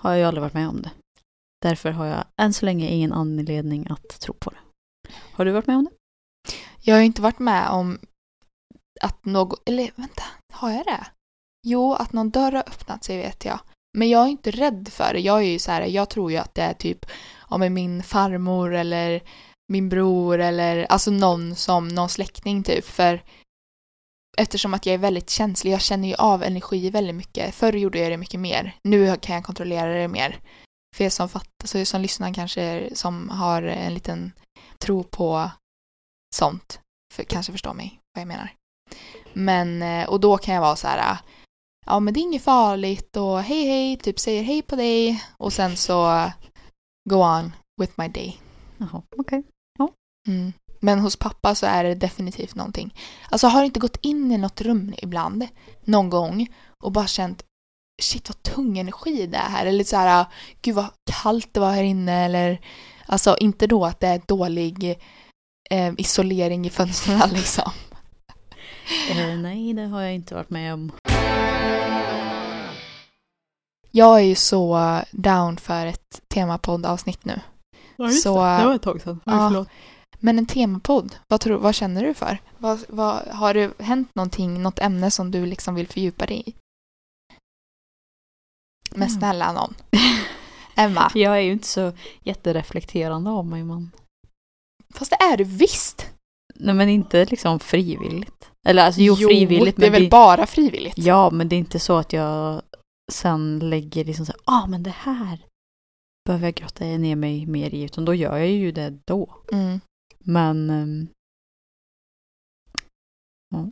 [0.01, 0.91] har jag ju aldrig varit med om det.
[1.61, 4.57] Därför har jag än så länge ingen anledning att tro på det.
[5.33, 5.91] Har du varit med om det?
[6.81, 7.99] Jag har ju inte varit med om
[9.01, 11.07] att någon, eller vänta, har jag det?
[11.67, 13.59] Jo, att någon dörr har öppnat sig vet jag.
[13.97, 15.19] Men jag är inte rädd för det.
[15.19, 17.05] Jag är ju så här, jag tror ju att det är typ
[17.49, 19.21] ja men min farmor eller
[19.67, 22.85] min bror eller alltså någon som, någon släkting typ.
[22.85, 23.23] För
[24.37, 27.55] eftersom att jag är väldigt känslig, jag känner ju av energi väldigt mycket.
[27.55, 28.75] Förr gjorde jag det mycket mer.
[28.83, 30.39] Nu kan jag kontrollera det mer.
[30.95, 34.31] För er som fattar, så alltså som lyssnar kanske som har en liten
[34.79, 35.51] tro på
[36.35, 36.79] sånt
[37.13, 38.53] för, kanske förstår mig vad jag menar.
[39.33, 41.17] Men, eh, och då kan jag vara så här,
[41.85, 45.53] ja men det är inget farligt och hej hej, typ säger hej på dig och
[45.53, 46.31] sen så
[47.09, 47.51] go on
[47.81, 48.37] with my day.
[48.77, 49.43] Jaha, okej.
[50.27, 50.53] Mm.
[50.79, 52.93] Men hos pappa så är det definitivt någonting.
[53.29, 55.47] Alltså har du inte gått in i något rum ibland,
[55.85, 56.47] någon gång
[56.83, 57.43] och bara känt
[58.01, 60.25] shit vad tung energi det är här eller så här,
[60.61, 62.61] gud vad kallt det var här inne eller
[63.05, 64.99] alltså inte då att det är dålig
[65.69, 67.71] eh, isolering i fönstren liksom.
[69.11, 70.91] Eh, nej, det har jag inte varit med om.
[73.91, 74.79] Jag är ju så
[75.11, 77.39] down för ett temapoddavsnitt nu.
[78.23, 79.19] Så, det var ett tag sedan.
[79.25, 79.65] Oj, ja.
[80.19, 82.37] Men en temapodd, vad, tror, vad känner du för?
[82.57, 86.53] Vad, vad, har det hänt någonting, något ämne som du liksom vill fördjupa dig i?
[88.91, 89.19] Men Mm.
[89.19, 89.73] snälla någon.
[90.75, 91.91] Emma, Jag är ju inte så
[92.23, 93.91] jättereflekterande av mig, men...
[94.95, 96.09] fast det är du visst.
[96.55, 98.49] Nej, men inte liksom frivilligt.
[98.67, 100.97] Eller alltså, jo, frivilligt, det är men väl bara frivilligt?
[100.97, 102.61] Ja, men det är inte så att jag
[103.09, 105.45] sen lägger liksom så ja ah, men det här
[106.25, 109.43] behöver jag grotta ner mig mer i, utan då gör jag ju det då.
[109.51, 109.79] Mm.
[110.19, 110.69] Men...
[110.69, 111.07] ehm,
[113.49, 113.71] ja.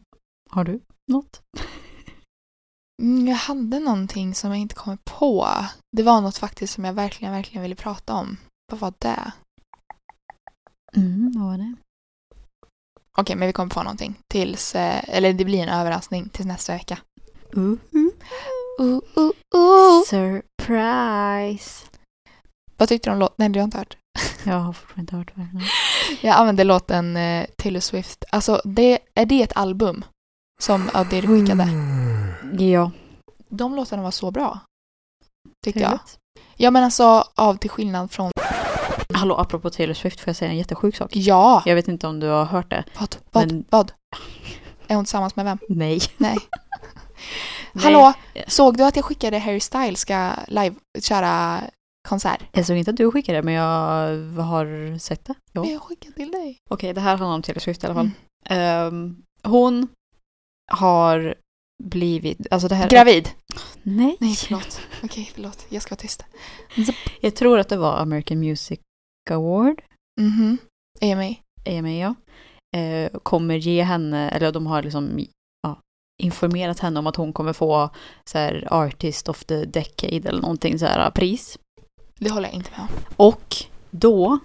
[0.50, 0.82] Har du
[1.12, 1.42] något?
[3.02, 5.48] Mm, jag hade någonting som jag inte kommer på.
[5.98, 8.38] Det var något faktiskt som jag verkligen, verkligen ville prata om.
[8.72, 9.32] Vad var det?
[10.96, 11.76] Mm, vad var det?
[13.18, 16.74] Okej, men vi kommer på någonting tills, eh, eller det blir en överraskning tills nästa
[16.74, 17.00] vecka.
[17.58, 17.76] Uh,
[18.80, 20.04] Uh, uh, uh.
[20.08, 21.86] Surprise!
[22.78, 23.36] Vad tyckte du om låten?
[23.38, 23.98] Nej, du har inte hört.
[24.44, 25.48] Jag har fortfarande inte hört vad.
[26.22, 28.24] Jag använde låten eh, Taylor Swift.
[28.32, 30.06] Alltså, det, är det ett album?
[30.62, 31.68] Som Adil skickade?
[32.64, 32.92] Ja,
[33.50, 34.60] De låtarna var så bra.
[35.66, 36.00] Tyckte jag.
[36.56, 38.32] Ja, men alltså av till skillnad från...
[39.14, 41.10] Hallå, apropå Taylor Swift får jag säga en jättesjuk sak.
[41.16, 41.64] Ja!
[41.66, 42.84] Jag vet inte om du har hört det.
[43.00, 43.16] Vad?
[43.32, 43.48] Vad?
[43.48, 43.92] Men- Vad?
[44.88, 45.58] Är hon tillsammans med vem?
[45.70, 46.02] Nej.
[46.18, 46.38] Nej.
[47.84, 48.14] Hallå!
[48.48, 51.62] Såg du att jag skickade Harry Styles ska live köra
[52.10, 52.42] konsert?
[52.52, 55.34] Jag såg inte att du skickade det, men jag har sett det.
[55.52, 55.62] Ja.
[55.62, 56.58] Men jag skickade till dig.
[56.70, 58.10] Okej, det här handlar om Taylor Swift i alla fall.
[58.46, 58.88] Mm.
[58.88, 59.88] Ehm, hon
[60.72, 61.36] har
[61.84, 62.90] blivit, alltså det här...
[62.90, 63.30] Gravid?
[63.84, 64.18] Nej.
[64.20, 64.82] Nej, förlåt.
[65.04, 65.66] Okej, förlåt.
[65.70, 66.26] Jag ska vara tyst.
[67.22, 68.80] Jag tror att det var American Music
[69.30, 69.82] Award,
[70.22, 70.58] Mhm.
[71.02, 71.36] AMA.
[71.80, 72.16] AMA ja.
[72.80, 75.20] Eh, kommer ge henne, eller de har liksom
[76.24, 77.90] informerat henne om att hon kommer få
[78.26, 81.58] så här, Artist of the Decade eller någonting så här pris.
[82.20, 82.88] Det håller jag inte med om.
[83.16, 83.56] Och
[83.92, 84.40] då,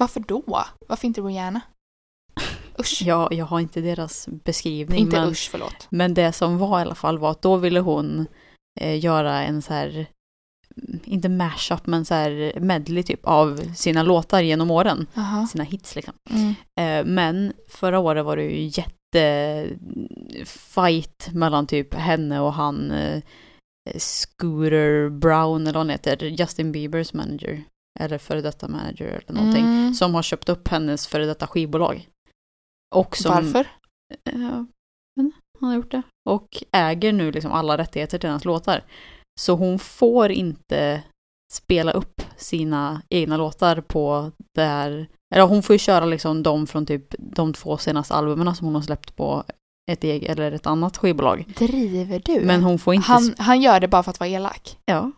[0.00, 0.64] Varför då?
[0.88, 1.60] Varför inte Rihanna?
[2.80, 3.02] Usch.
[3.02, 5.86] ja, jag har inte deras beskrivning, inte men, usch, förlåt.
[5.90, 8.26] men det som var i alla fall var att då ville hon
[8.80, 10.06] eh, göra en så här,
[10.76, 15.46] mm, inte mashup, men så här medley typ av sina låtar genom åren, Aha.
[15.46, 16.14] sina hits liksom.
[16.30, 16.54] Mm.
[16.80, 18.82] Eh, Men förra året var det ju
[19.16, 19.78] jätte
[20.44, 23.22] fight mellan typ henne och han eh,
[23.96, 27.64] Scooter Brown eller vad han heter, Justin Biebers manager.
[28.00, 29.64] Eller före detta manager eller någonting.
[29.64, 29.94] Mm.
[29.94, 32.08] Som har köpt upp hennes före detta skivbolag.
[32.94, 33.66] Och som, Varför?
[35.16, 36.02] Men han har gjort det.
[36.28, 38.84] Och äger nu liksom alla rättigheter till hennes låtar.
[39.40, 41.02] Så hon får inte
[41.52, 45.08] spela upp sina egna låtar på det här.
[45.34, 48.74] Eller hon får ju köra liksom de från typ de två senaste albumen som hon
[48.74, 49.44] har släppt på
[49.90, 51.44] ett eget eller ett annat skivbolag.
[51.56, 52.40] Driver du?
[52.40, 53.06] Men hon får inte...
[53.06, 54.78] han, han gör det bara för att vara elak.
[54.84, 55.12] Ja.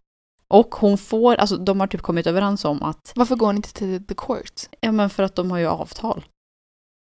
[0.48, 3.72] Och hon får, alltså de har typ kommit överens om att, Varför går hon inte
[3.72, 4.60] till the court?
[4.80, 6.24] ja men för att de har ju avtal.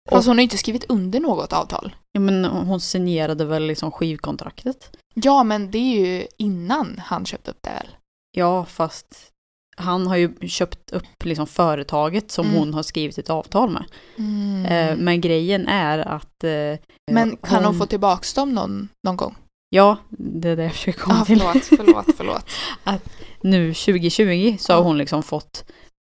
[0.10, 1.95] Fast hon har ju inte skrivit under något avtal.
[2.12, 4.97] Ja men hon signerade väl liksom skivkontraktet.
[5.14, 7.88] Ja, men det är ju innan han köpte upp det väl?
[8.32, 9.32] Ja, fast
[9.78, 12.57] han har ju köpt upp liksom företaget som Mm.
[12.59, 13.84] hon har skrivit ett avtal med.
[14.17, 14.65] Mm.
[14.65, 16.43] Eh, men grejen är att...
[16.43, 16.78] Eh,
[17.11, 17.65] Men kan hon...
[17.65, 19.36] hon få tillbaks dem någon, någon gång?
[19.76, 21.39] Ja, det är det jag försöker komma Ah, till.
[21.41, 22.45] förlåt, förlåt, förlåt.
[23.41, 25.65] Nu 2020 så har hon liksom fått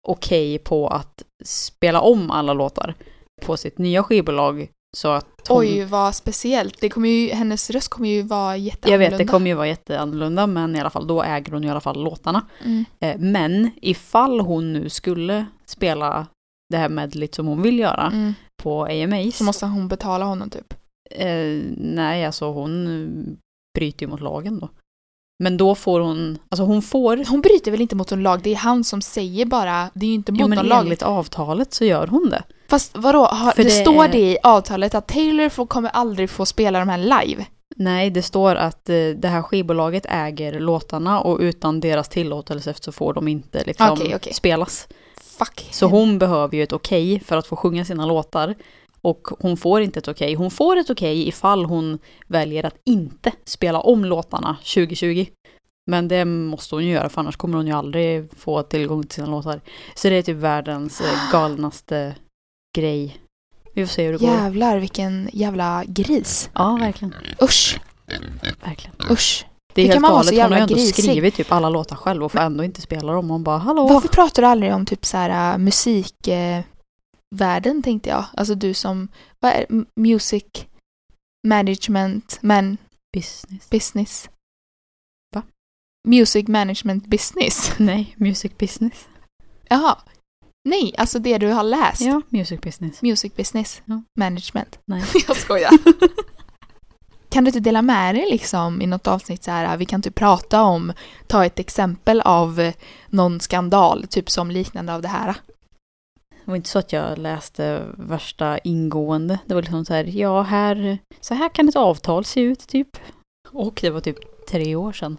[0.09, 2.95] okej på att spela om alla låtar
[3.43, 4.69] på sitt nya skivbolag.
[4.97, 6.81] Så att hon, Oj, vad speciellt.
[6.81, 9.11] Det kommer ju, hennes röst kommer ju vara jag jätteannorlunda.
[9.11, 11.81] vet, det kommer ju vara jätteannorlunda, men i alla fall då äger hon i alla
[11.81, 12.47] fall låtarna.
[12.65, 12.85] Mm.
[13.01, 16.27] Eh, men ifall hon nu skulle spela
[16.71, 18.35] det här medleyt som hon vill göra Mm.
[18.63, 19.37] på AMAs.
[19.37, 20.75] Så måste hon betala honom typ.
[21.11, 23.33] Eh, nej, alltså hon eh,
[23.79, 24.69] bryter ju mot lagen då.
[25.43, 28.41] Men då får hon, alltså hon får, Hon bryter väl inte mot någon lag?
[28.43, 30.81] Det är han som säger bara, det är ju inte mot jo men någon lag.
[30.81, 32.43] enligt avtalet så gör hon det.
[32.73, 36.47] Fast vadå, har, det, det står det i avtalet att Taylor får, kommer aldrig få
[36.47, 37.47] spela de här live?
[37.77, 42.93] Nej, det står att eh, det här skivbolaget äger låtarna och utan deras tillåtelse så
[42.93, 44.33] får de inte liksom Okej, okej.
[44.35, 44.89] spelas.
[45.39, 45.69] Fuck.
[45.71, 48.55] Så hon behöver ju ett okej för att få sjunga sina låtar.
[49.01, 50.35] Och hon får inte ett okej.
[50.35, 55.27] Hon får ett okej ifall hon väljer att inte spela om låtarna 2020.
[55.87, 59.15] Men det måste hon ju göra för annars kommer hon ju aldrig få tillgång till
[59.15, 59.61] sina låtar.
[59.95, 62.15] Så det är typ världens eh, galnaste
[62.73, 63.19] grej.
[63.75, 64.29] Vi får se hur det går.
[64.29, 66.51] Jävlar vilken jävla gris.
[66.55, 67.15] Ja, verkligen.
[67.43, 67.81] Usch,
[68.65, 68.97] verkligen.
[69.11, 69.47] usch.
[69.75, 70.43] Det är Hur kan helt galet.
[70.43, 71.05] Hon har ju ändå grisig?
[71.05, 73.31] skrivit typ alla låtar själv och får ändå inte spela dem.
[73.31, 73.89] Hon bara hallå.
[73.89, 76.65] Varför pratar du aldrig om typ så här musikvärlden äh,
[77.31, 78.25] världen, tänkte jag?
[78.37, 79.09] Alltså du som,
[79.41, 79.67] vad är
[80.01, 80.45] music
[81.49, 82.77] management, man,
[83.13, 83.71] Business.
[83.71, 84.31] business?
[85.35, 85.43] Va?
[86.09, 87.73] Music management business?
[87.79, 89.09] Nej, music business.
[89.69, 89.99] Jaha.
[90.65, 92.01] Nej, alltså det du har läst.
[92.01, 93.03] Ja, music business.
[93.03, 94.03] Music business Ja.
[94.19, 94.79] management.
[94.85, 95.05] Nej.
[95.29, 95.71] jag skojar.
[97.29, 100.15] kan du inte dela med dig liksom i något avsnitt så här, vi kan typ
[100.15, 100.93] prata om,
[101.27, 102.73] ta ett exempel av
[103.07, 105.35] någon skandal, typ som liknande av det här.
[106.45, 109.39] Det var inte så att jag läste värsta ingående.
[109.47, 112.89] Det var liksom så här, ja här, så här kan ett avtal se ut typ.
[113.51, 115.17] Och det var typ tre år sedan.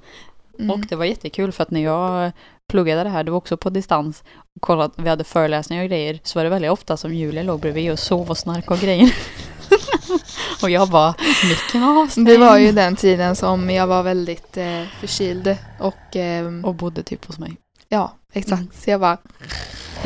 [0.59, 0.71] Mm.
[0.71, 2.31] Och det var jättekul för att när jag
[2.73, 4.23] pluggade det här, det var också på distans,
[4.55, 7.59] och kollade, vi hade föreläsningar och grejer, så var det väldigt ofta som Julia låg
[7.59, 9.15] bredvid och sov och snarkade och grejer.
[10.63, 11.13] Och jag bara,
[11.49, 12.21] Mickey Mouse.
[12.21, 17.03] Det var ju den tiden som jag var väldigt eh, förkyld och ehm, Och bodde
[17.03, 17.57] typ hos mig.
[17.89, 18.61] ja, exakt.
[18.61, 18.71] Mm.
[18.75, 19.17] Så jag bara,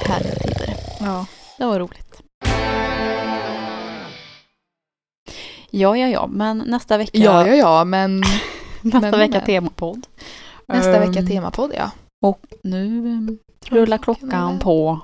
[0.06, 0.76] Härliga tider.
[1.00, 1.26] ja.
[1.58, 2.22] Det var roligt.
[5.70, 8.20] Ja, ja, ja, men nästa vecka, Ja, ja, ja, men
[8.82, 9.46] nästa men- vecka men.
[9.46, 10.08] temapodd.
[10.68, 11.92] nästa vecka Ehm, temapodd ja.
[12.26, 15.00] Och nu rullar klockan på.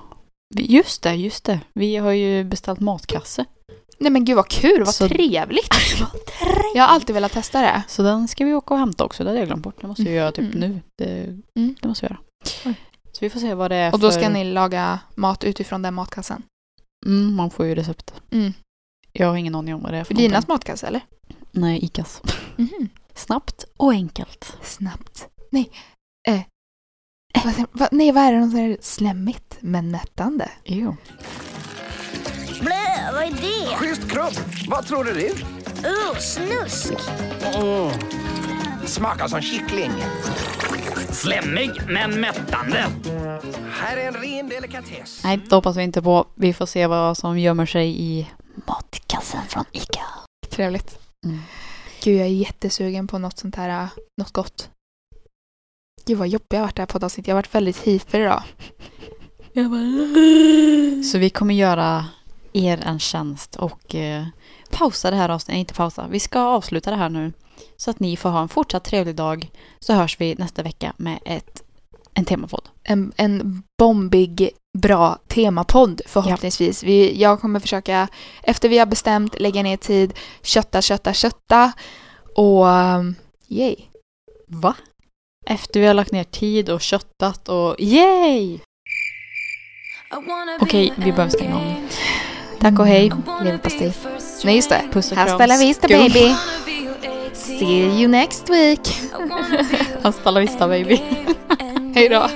[0.56, 1.60] Just det, just det.
[1.72, 3.44] Vi har ju beställt matkasse.
[3.98, 5.74] Nej men gud vad kul, vad Så- trevligt.
[6.74, 7.82] Jag har alltid velat testa det.
[7.88, 9.24] Så den ska vi åka och hämta också.
[9.24, 9.80] Det hade jag glömt bort.
[9.80, 10.60] Det måste vi göra typ Mhm.
[10.60, 10.80] nu.
[10.98, 11.22] Det,
[11.58, 11.74] Mm.
[11.82, 12.20] det måste vi göra.
[12.66, 12.74] Oj.
[13.12, 14.18] Så vi får se vad det är Och då för...
[14.20, 16.42] ska ni laga mat utifrån den matkassen.
[17.06, 18.14] Mm, man får ju recept.
[18.30, 18.52] Mm.
[19.12, 21.00] Jag har ingen aning om vad det är för Linas matkasse eller?
[21.52, 22.22] Nej, Icas.
[22.56, 22.88] Mhm.
[23.14, 24.56] Snabbt och enkelt.
[24.62, 25.28] Snabbt.
[25.50, 25.70] Nej.
[26.28, 26.40] Eh.
[27.44, 28.38] Vad, säger- vad, nej, vad är det?
[28.40, 30.48] Något sånt här slemmigt men mättande.
[30.64, 30.96] Jo.
[32.60, 33.76] Blö, vad är det?
[33.76, 34.32] Schysst krubb!
[34.68, 35.32] Vad tror du det är?
[35.32, 36.92] Uh, snusk.
[37.54, 37.90] Mm.
[38.86, 39.90] Smakar som kyckling.
[41.10, 42.84] Slemmig men mättande.
[43.72, 45.20] Här är en ren delikatess.
[45.24, 46.26] Nej, det hoppas vi inte på.
[46.34, 48.30] Vi får se vad som gömmer sig i
[48.66, 50.02] matkassen från Ica.
[50.50, 50.98] Trevligt.
[51.26, 51.40] Mm.
[52.02, 53.88] Gud, jag är jättesugen på något sånt här, äh,
[54.20, 54.70] något gott.
[56.06, 57.28] Gud vad jobbig jag har varit det här poddavsnittet.
[57.28, 58.42] Jag har varit väldigt hyper idag.
[59.54, 61.02] Bara...
[61.02, 62.06] Så vi kommer göra
[62.52, 64.26] er en tjänst och eh,
[64.70, 65.52] pausa det här avsnittet.
[65.52, 66.06] Nej, inte pausa.
[66.10, 67.32] Vi ska avsluta det här nu.
[67.76, 69.50] Så att ni får ha en fortsatt trevlig dag.
[69.80, 71.62] Så hörs vi nästa vecka med ett,
[72.14, 72.68] en temapodd.
[72.82, 76.82] En, en bombig, bra temapodd förhoppningsvis.
[76.82, 78.08] Vi, jag kommer försöka,
[78.42, 81.72] efter vi har bestämt, lägga ner tid, kötta, kötta, kötta.
[82.36, 83.14] Och um,
[83.48, 83.76] yay.
[84.48, 84.74] Va?
[85.46, 88.58] Efter vi har lagt ner tid och köttat och yay!
[90.60, 91.88] Okej, vi behöver stänga om.
[92.60, 93.12] Tack och hej.
[93.44, 93.92] Leverpastej.
[94.44, 94.82] Nej just det.
[94.92, 95.48] Puss och Hasta kram.
[95.48, 96.34] la vista baby.
[97.32, 98.80] See you next week.
[100.02, 101.00] Hasta la vista baby.
[101.94, 102.28] Hej då.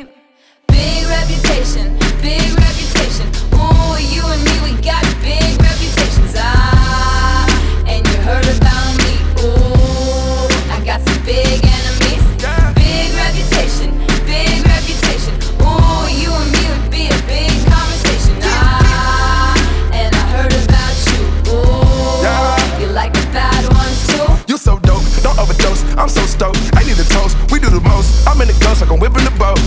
[26.08, 26.72] I'm so stoked.
[26.72, 27.36] I need a toast.
[27.52, 28.26] We do the most.
[28.26, 29.60] I'm in the ghost like I'm whipping the boat.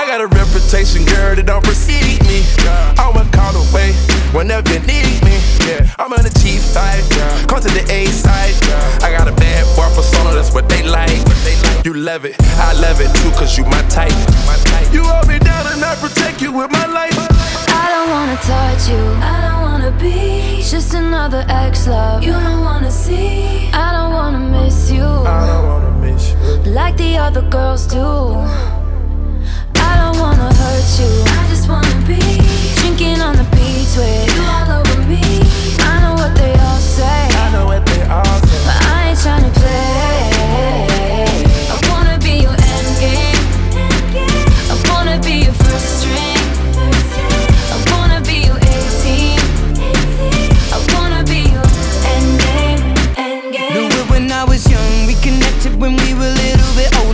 [0.00, 2.40] I got a reputation, girl, that don't precede me.
[2.96, 3.92] I'm a call away
[4.32, 5.36] whenever you need me.
[5.68, 7.04] Yeah, I'm on the G side.
[7.52, 8.56] Come to the A side.
[9.04, 11.20] I got a bad boy persona, that's what they like.
[11.84, 14.16] You love it, I love it too, cause you my type.
[14.88, 17.12] You hold me down and I protect you with my life.
[17.68, 19.61] I don't wanna touch you.
[19.82, 22.22] Wanna be just another ex love.
[22.22, 23.68] You don't wanna see.
[23.72, 26.72] I don't wanna miss you I don't wanna miss you.
[26.72, 27.98] like the other girls do.
[29.88, 31.12] I don't wanna hurt you.
[31.26, 32.20] I just wanna be
[32.78, 35.24] drinking on the beach with you all over me.
[35.90, 38.62] I know what they all say, I know what they all say.
[38.66, 40.41] but I ain't tryna play.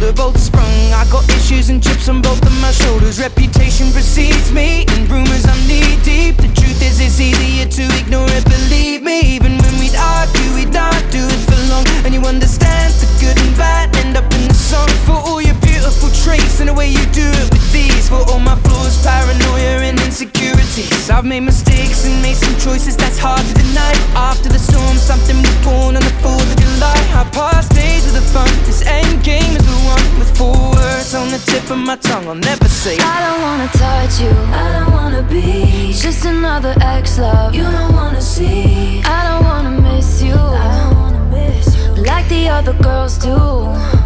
[0.09, 0.16] Older.
[0.16, 0.92] Both sprung.
[0.92, 3.20] I got issues and chips on both of my shoulders.
[3.20, 6.36] Reputation precedes me, and rumors I'm knee deep.
[6.36, 8.44] The truth is, it's easier to ignore it.
[8.44, 11.84] Believe me, even when we'd argue, we'd not do it for long.
[12.04, 14.88] And you understand the good and bad end up in the song.
[15.06, 15.57] For all your
[15.99, 18.09] beautiful traits and the way you do it with these.
[18.09, 21.11] For all my flaws, paranoia and insecurities.
[21.11, 23.92] I've made mistakes and made some choices that's hard to deny.
[24.14, 26.99] After the storm, something was born on the 4th of July.
[27.14, 28.49] I passed days with the fun.
[28.64, 32.28] This end game is the one with four words on the tip of my tongue.
[32.28, 32.96] I'll never say.
[32.99, 34.34] I don't wanna touch you.
[34.55, 37.55] I don't wanna be just another ex love.
[37.55, 39.03] You don't wanna see.
[39.05, 40.34] I don't wanna miss you.
[40.34, 43.97] I don't wanna miss you like the other girls do.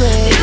[0.00, 0.39] The